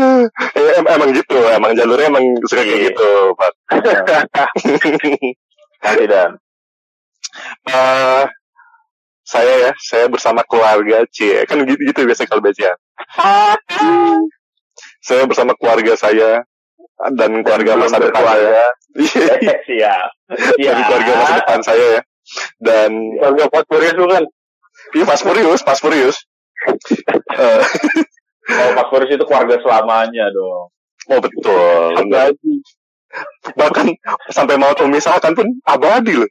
[0.00, 3.52] Eh, em- emang gitu, emang jalurnya emang suka kayak gitu, Pak.
[5.84, 6.30] Nanti dan.
[7.68, 8.24] Eh,
[9.22, 12.74] saya ya, saya bersama keluarga C, kan gitu, gitu biasa kalau baca.
[15.00, 16.44] Saya bersama keluarga saya
[17.16, 18.68] dan keluarga masa depan saya.
[19.68, 20.08] Siap.
[20.60, 22.00] Dan keluarga masa depan saya ya.
[22.60, 24.24] Dan warga Fosforius bukan
[24.96, 26.16] Iya, Fast Furious, Fast Furious.
[27.40, 27.62] Eh,
[28.50, 30.68] Kalau pas Boris itu keluarga selamanya dong.
[31.10, 31.94] Oh betul.
[31.96, 32.54] Abadi.
[33.56, 33.86] Bahkan
[34.30, 36.30] sampai mau memisahkan pun abadi loh.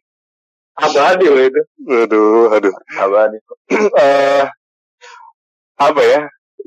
[0.79, 1.61] Abadi loh itu.
[1.87, 2.73] Aduh, aduh.
[2.99, 3.41] Apa nih?
[3.99, 4.43] eh
[5.79, 6.21] apa ya?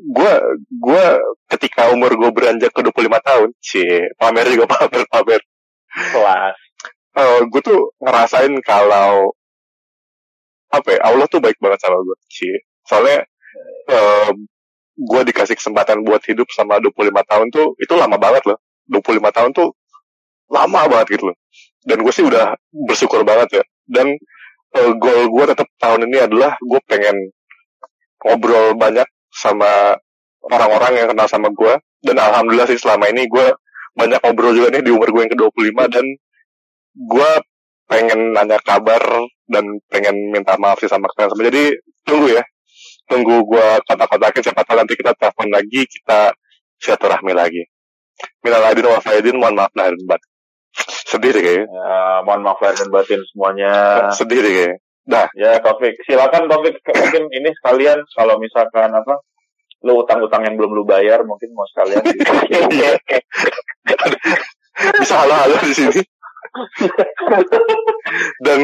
[0.09, 0.33] Gua
[0.73, 1.05] gua
[1.53, 5.41] ketika umur gue beranjak ke 25 tahun, cie, pamer juga pamer pamer.
[5.93, 6.57] Kelas.
[7.13, 9.37] Eh gue tuh ngerasain kalau
[10.73, 12.65] apa ya, Allah tuh baik banget sama gue, cie.
[12.89, 13.29] Soalnya
[13.91, 14.31] eh
[14.93, 18.59] gue dikasih kesempatan buat hidup sama 25 tahun tuh itu lama banget loh.
[18.91, 19.69] 25 tahun tuh
[20.53, 21.37] lama banget gitu loh.
[21.83, 23.65] Dan gue sih udah bersyukur banget ya.
[23.89, 24.15] Dan
[24.77, 27.17] eh, goal gue tetap tahun ini adalah gue pengen
[28.23, 29.97] ngobrol banyak sama
[30.47, 31.75] orang-orang yang kenal sama gue.
[32.03, 33.47] Dan alhamdulillah sih selama ini gue
[33.97, 36.07] banyak ngobrol juga nih di umur gue yang ke-25 dan
[36.93, 37.31] gue
[37.89, 39.03] pengen nanya kabar
[39.49, 41.49] dan pengen minta maaf sih sama kalian semua.
[41.49, 41.65] Jadi
[42.05, 42.43] tunggu ya.
[43.13, 46.33] Tunggu gue kotak-kotakin siapa tahu nanti kita telepon lagi, kita
[46.81, 47.61] silaturahmi lagi.
[48.41, 50.31] Minal aidin wal faizin, mohon maaf lahir dan batin.
[51.05, 51.69] Sedih deh kayaknya.
[51.69, 53.73] Ya, mohon maaf lahir dan batin semuanya.
[54.17, 54.81] Sedih deh kayaknya.
[55.03, 55.27] Dah.
[55.37, 55.99] Ya, Taufik.
[56.09, 56.79] Silakan Taufik.
[56.89, 59.21] Mungkin ini sekalian kalau misalkan apa,
[59.83, 62.01] lu utang-utang yang belum lu bayar, mungkin mau sekalian.
[65.03, 66.01] Bisa halo-halo di sini.
[68.45, 68.61] dan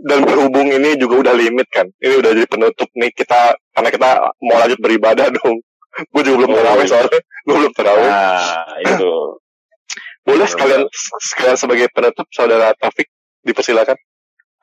[0.00, 1.86] dan berhubung ini juga udah limit kan.
[2.00, 4.08] Ini udah jadi penutup nih kita karena kita
[4.40, 5.60] mau lanjut beribadah dong.
[6.14, 6.90] Gue juga belum Oh, terawih iya.
[6.92, 7.20] soalnya.
[7.44, 8.08] Gue belum terawih.
[8.08, 9.12] nah, itu.
[10.28, 10.82] Boleh sekalian
[11.24, 13.08] sekalian sebagai penutup saudara Taufik
[13.44, 13.96] dipersilakan.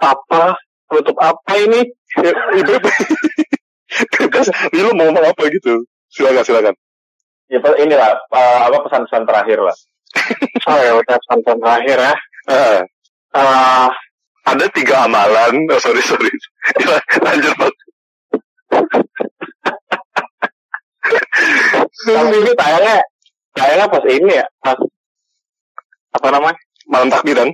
[0.02, 0.54] Apa?
[0.86, 1.82] Tutup apa ini?
[4.20, 4.48] Bebas.
[4.74, 5.86] Ini lu mau ngomong apa gitu?
[6.14, 6.76] Silakan silakan.
[7.50, 9.76] Ya, inilah eh, apa pesan-pesan terakhir lah.
[10.66, 12.14] Oh ya udah santan terakhir ya.
[12.48, 13.90] Ah,
[14.46, 15.66] ada tiga amalan.
[15.68, 16.30] Oh, sorry sorry.
[16.82, 17.72] Ya, lanjut Pak.
[22.06, 22.98] tapi ini tayangnya
[23.54, 24.78] tayangnya pas ini ya, pas
[26.12, 26.58] apa namanya?
[26.90, 27.50] Malam takbiran.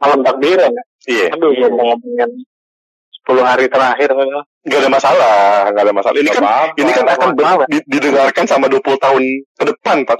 [0.00, 0.84] Malam takbiran ya.
[1.06, 1.26] Iya.
[1.34, 2.30] Aduh, gue mau ngomongin
[3.22, 4.10] 10 hari terakhir.
[4.66, 5.70] Gak ada masalah.
[5.70, 6.16] Gak ada masalah.
[6.16, 6.74] Ini Nggak kan apa-apa.
[6.80, 7.64] ini kan akan ber- apa-apa.
[7.70, 9.22] di- didengarkan sama 20 tahun
[9.54, 10.18] ke depan, Pak.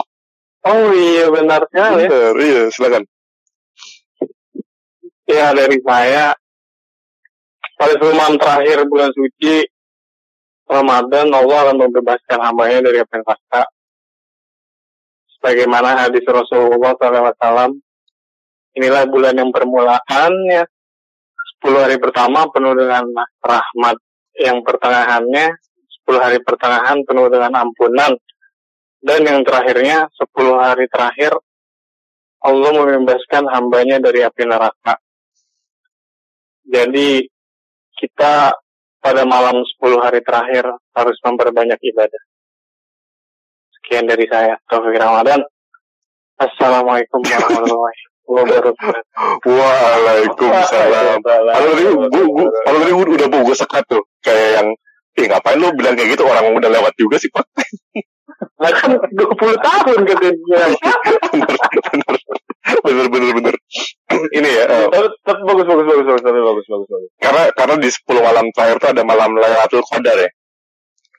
[0.61, 2.05] Oh iya benar sekali.
[2.07, 3.03] Bener, iya, silakan.
[5.31, 6.35] Ya dari saya
[7.79, 9.63] pada 10 malam terakhir bulan suci
[10.67, 13.63] Ramadan Allah akan membebaskan hambanya dari apa yang.
[15.39, 17.79] Sebagaimana hadis Rasulullah SAW,
[18.75, 20.67] inilah bulan yang permulaannya.
[21.63, 23.07] 10 hari pertama penuh dengan
[23.39, 23.97] rahmat.
[24.35, 25.47] Yang pertengahannya,
[26.11, 28.19] 10 hari pertengahan penuh dengan ampunan.
[28.99, 31.39] Dan yang terakhirnya, 10 hari terakhir,
[32.43, 34.99] Allah membebaskan hambanya dari api neraka.
[36.71, 37.27] Jadi
[37.99, 38.55] kita
[39.03, 42.23] pada malam 10 hari terakhir harus memperbanyak ibadah.
[43.81, 45.43] Sekian dari saya, Taufik Ramadan.
[46.39, 49.03] Assalamualaikum warahmatullahi wabarakatuh.
[49.51, 51.19] Waalaikumsalam.
[51.27, 54.69] Kalau tadi gua, gua, kalau tadi udah gue sekat tuh, kayak yang,
[55.19, 57.45] eh ngapain lu bilang kayak gitu orang udah lewat juga sih pak.
[58.63, 60.39] Nah kan 20 tahun katanya.
[61.35, 61.59] bener
[61.93, 62.20] bener
[62.83, 63.55] bener.
[64.35, 67.11] Ini ya, eh, Tapi, tapi bagus, bagus, bagus, bagus, tapi bagus, bagus, bagus.
[67.23, 70.31] karena karena di 10 malam terakhir tuh ada malam Lailatul Qadar ya.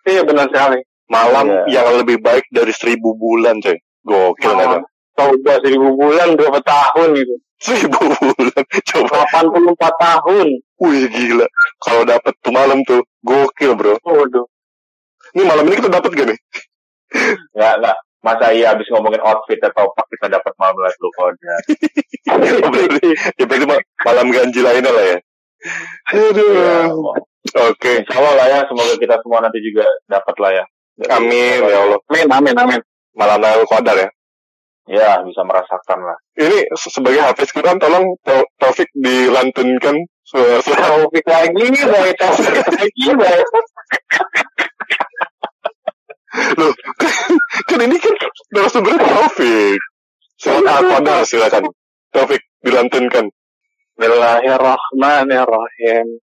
[0.05, 0.79] Iya benar sekali.
[1.11, 1.81] Malam Iya.
[1.81, 3.77] yang lebih baik dari seribu bulan coy.
[4.01, 4.83] Gokil nggak tuh?
[5.13, 7.35] Tahu udah seribu bulan berapa tahun itu?
[7.61, 8.63] Seribu bulan.
[8.89, 9.21] Coba.
[9.29, 10.47] 84 tahun.
[10.81, 11.45] Wih gila.
[11.83, 13.95] Kalau dapet tuh malam tuh, gokil bro.
[14.01, 14.45] Waduh.
[15.37, 16.39] Ini malam ini kita dapat gak nih?
[17.55, 17.97] Nggak, nggak.
[18.21, 21.59] Masa iya habis ngomongin outfit atau pak kita dapat malam Lailatul Qadar.
[22.29, 23.09] ya berarti,
[23.41, 25.17] ya berarti ma- malam ganjil lainnya lah ya.
[26.13, 26.53] Aduh.
[26.53, 26.77] Ya,
[27.65, 28.05] Oke.
[28.13, 30.65] Allah lah ya, semoga kita semua nanti juga dapat lah ya.
[31.17, 31.99] Amin ya Allah.
[32.13, 32.81] Amin, amin, amin.
[33.17, 34.09] Malam Lailatul Qadar ya.
[34.89, 36.17] Ya, bisa merasakan lah.
[36.37, 39.97] Ini se- sebagai Hafiz Quran tolong Tau- Taufik dilantunkan
[40.31, 43.45] Taufik lagi, lagi, baik.
[46.31, 46.71] Loh,
[47.67, 48.15] kan ini kan
[48.55, 49.83] narasumbernya Taufik.
[50.39, 51.67] Surat Al-Qadar silakan.
[52.15, 53.27] Taufik dilantunkan.
[53.99, 56.23] Bismillahirrahmanirrahim.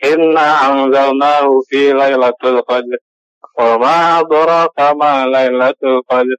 [0.00, 2.96] Inna anzalnahu fi lailatul qadr.
[3.52, 6.32] Wa ma adraka ma lailatul qadr.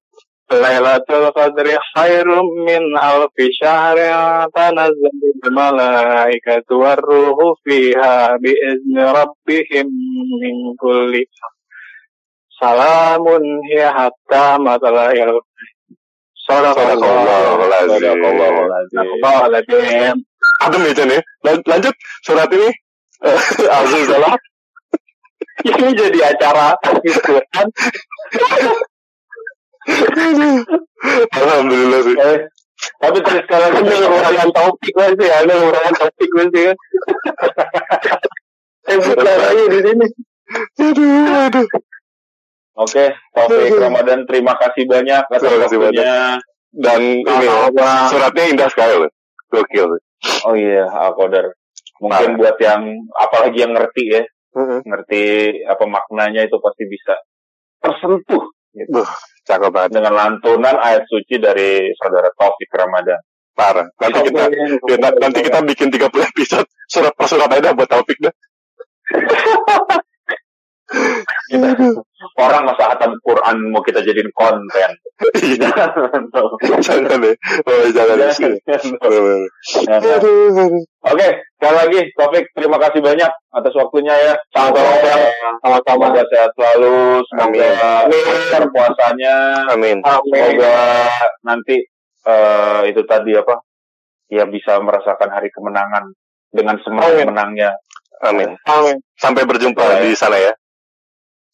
[0.50, 9.94] Lailatul qadri khairum min alfi syahrin tanazzalul malaikatu warruhu fiha biizni rabbihim
[10.42, 11.30] min kulli
[12.60, 15.32] Salamun hiya hatta matla'il
[16.48, 18.72] Sadaqallahu Sadaqallahul
[20.66, 21.22] Adem ya Chan ya.
[21.46, 21.96] Lan- Lanjut
[22.26, 22.70] surat ini.
[23.68, 24.36] Azul salah.
[25.68, 26.72] Ini jadi acara
[27.04, 27.68] Quran.
[31.36, 32.16] Alhamdulillah sih.
[32.16, 32.38] Eh,
[33.00, 36.68] tapi terus sekarang Ini urusan topik gue sih, ada urusan topik gue sih.
[38.90, 40.08] Eh, bukan lagi di sini.
[40.80, 41.68] Aduh, aduh.
[42.80, 46.40] Oke, Taufik Ramadan terima kasih banyak atas Terima kasih waktunya.
[46.70, 47.48] Dan ini
[48.08, 49.12] suratnya indah sekali loh.
[49.52, 49.90] Gokil.
[50.46, 51.52] Oh iya, Alkoder.
[52.00, 52.88] Mungkin buat yang
[53.20, 54.24] apalagi yang ngerti ya,
[54.88, 55.24] ngerti
[55.68, 57.18] apa maknanya itu pasti bisa
[57.84, 59.02] tersentuh gitu.
[59.02, 59.10] Duh,
[59.44, 59.90] cakep banget.
[60.00, 63.20] dengan lantunan ayat suci dari saudara Taufik Ramadan.
[63.52, 63.88] Parah.
[64.00, 64.44] Nanti kita
[64.88, 68.32] ya, na- nanti kita bikin 30 episode surat per surat aja buat topik dah.
[71.50, 71.74] Kita,
[72.38, 74.92] orang masa hatam Quran mau kita jadiin konten.
[75.58, 75.90] Jangan.
[76.86, 77.36] jangan deh.
[77.66, 78.18] Oh, jangan.
[81.10, 81.28] Oke,
[81.58, 84.34] sekali lagi Taufik terima kasih banyak atas waktunya ya.
[84.54, 85.22] Sama-sama, Bang.
[85.66, 86.06] Sama-sama.
[86.06, 86.98] Semoga sehat selalu,
[87.34, 87.68] semoga
[88.06, 88.70] Amin.
[88.70, 89.36] puasanya,
[89.74, 89.98] Amin.
[90.06, 90.22] Amin.
[90.30, 90.76] semoga
[91.42, 91.76] nanti
[92.30, 93.58] eh, itu tadi apa?
[94.30, 96.14] Ya bisa merasakan hari kemenangan
[96.54, 97.28] dengan semangat Amin.
[97.34, 97.72] menangnya.
[98.22, 98.54] Amin.
[98.70, 99.02] Amin.
[99.18, 100.06] Sampai berjumpa Ya.
[100.06, 100.54] di sana ya.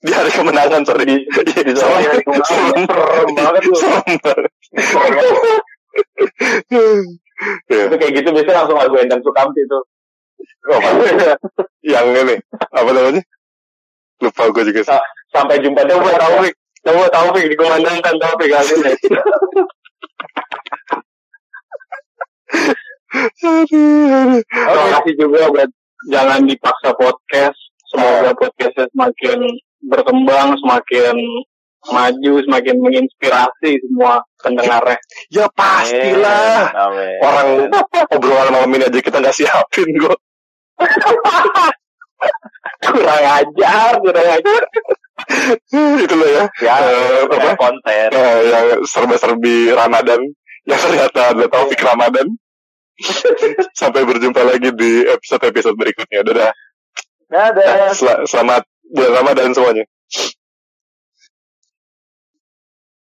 [0.06, 1.06] Di hari kemenangan, sorry.
[1.06, 1.18] Di,
[1.66, 2.86] di sana hari kemenangan.
[2.86, 3.64] Serem banget.
[7.68, 7.82] Ya.
[7.90, 9.84] Itu kayak gitu biasanya langsung lagu Endang Sukamti tuh.
[10.70, 10.80] Oh,
[11.94, 12.36] yang ini
[12.74, 13.22] apa namanya?
[14.22, 14.90] Lupa gue juga sih.
[14.94, 16.54] Sa- Sampai jumpa di Coba Taufik.
[16.86, 18.92] Coba Taufik dikumandangkan Taufik kali ini.
[23.56, 25.70] Terima kasih juga buat
[26.12, 27.58] jangan dipaksa podcast.
[27.92, 29.40] Semoga podcastnya semakin
[29.84, 31.16] berkembang, semakin
[31.86, 34.98] maju, semakin menginspirasi semua pendengarnya.
[35.30, 36.74] Ya pastilah.
[36.74, 37.18] Amin.
[37.22, 37.48] Orang
[38.10, 40.18] obrolan malam ini aja kita nggak siapin kok.
[42.86, 44.64] Kurang ajar, kurang ajar.
[46.00, 46.46] Itu loh ya.
[46.62, 47.54] ya, Eh, apa?
[47.58, 48.10] konten.
[48.14, 50.22] Eh, yang serba-serbi Ramadan.
[50.66, 52.28] Yang ternyata ada Taufik Ramadan.
[53.80, 56.22] Sampai berjumpa lagi di episode-episode berikutnya.
[56.26, 56.52] Dadah.
[57.30, 57.94] Dadah.
[57.94, 59.86] Sel- selamat bulan Ramadan semuanya.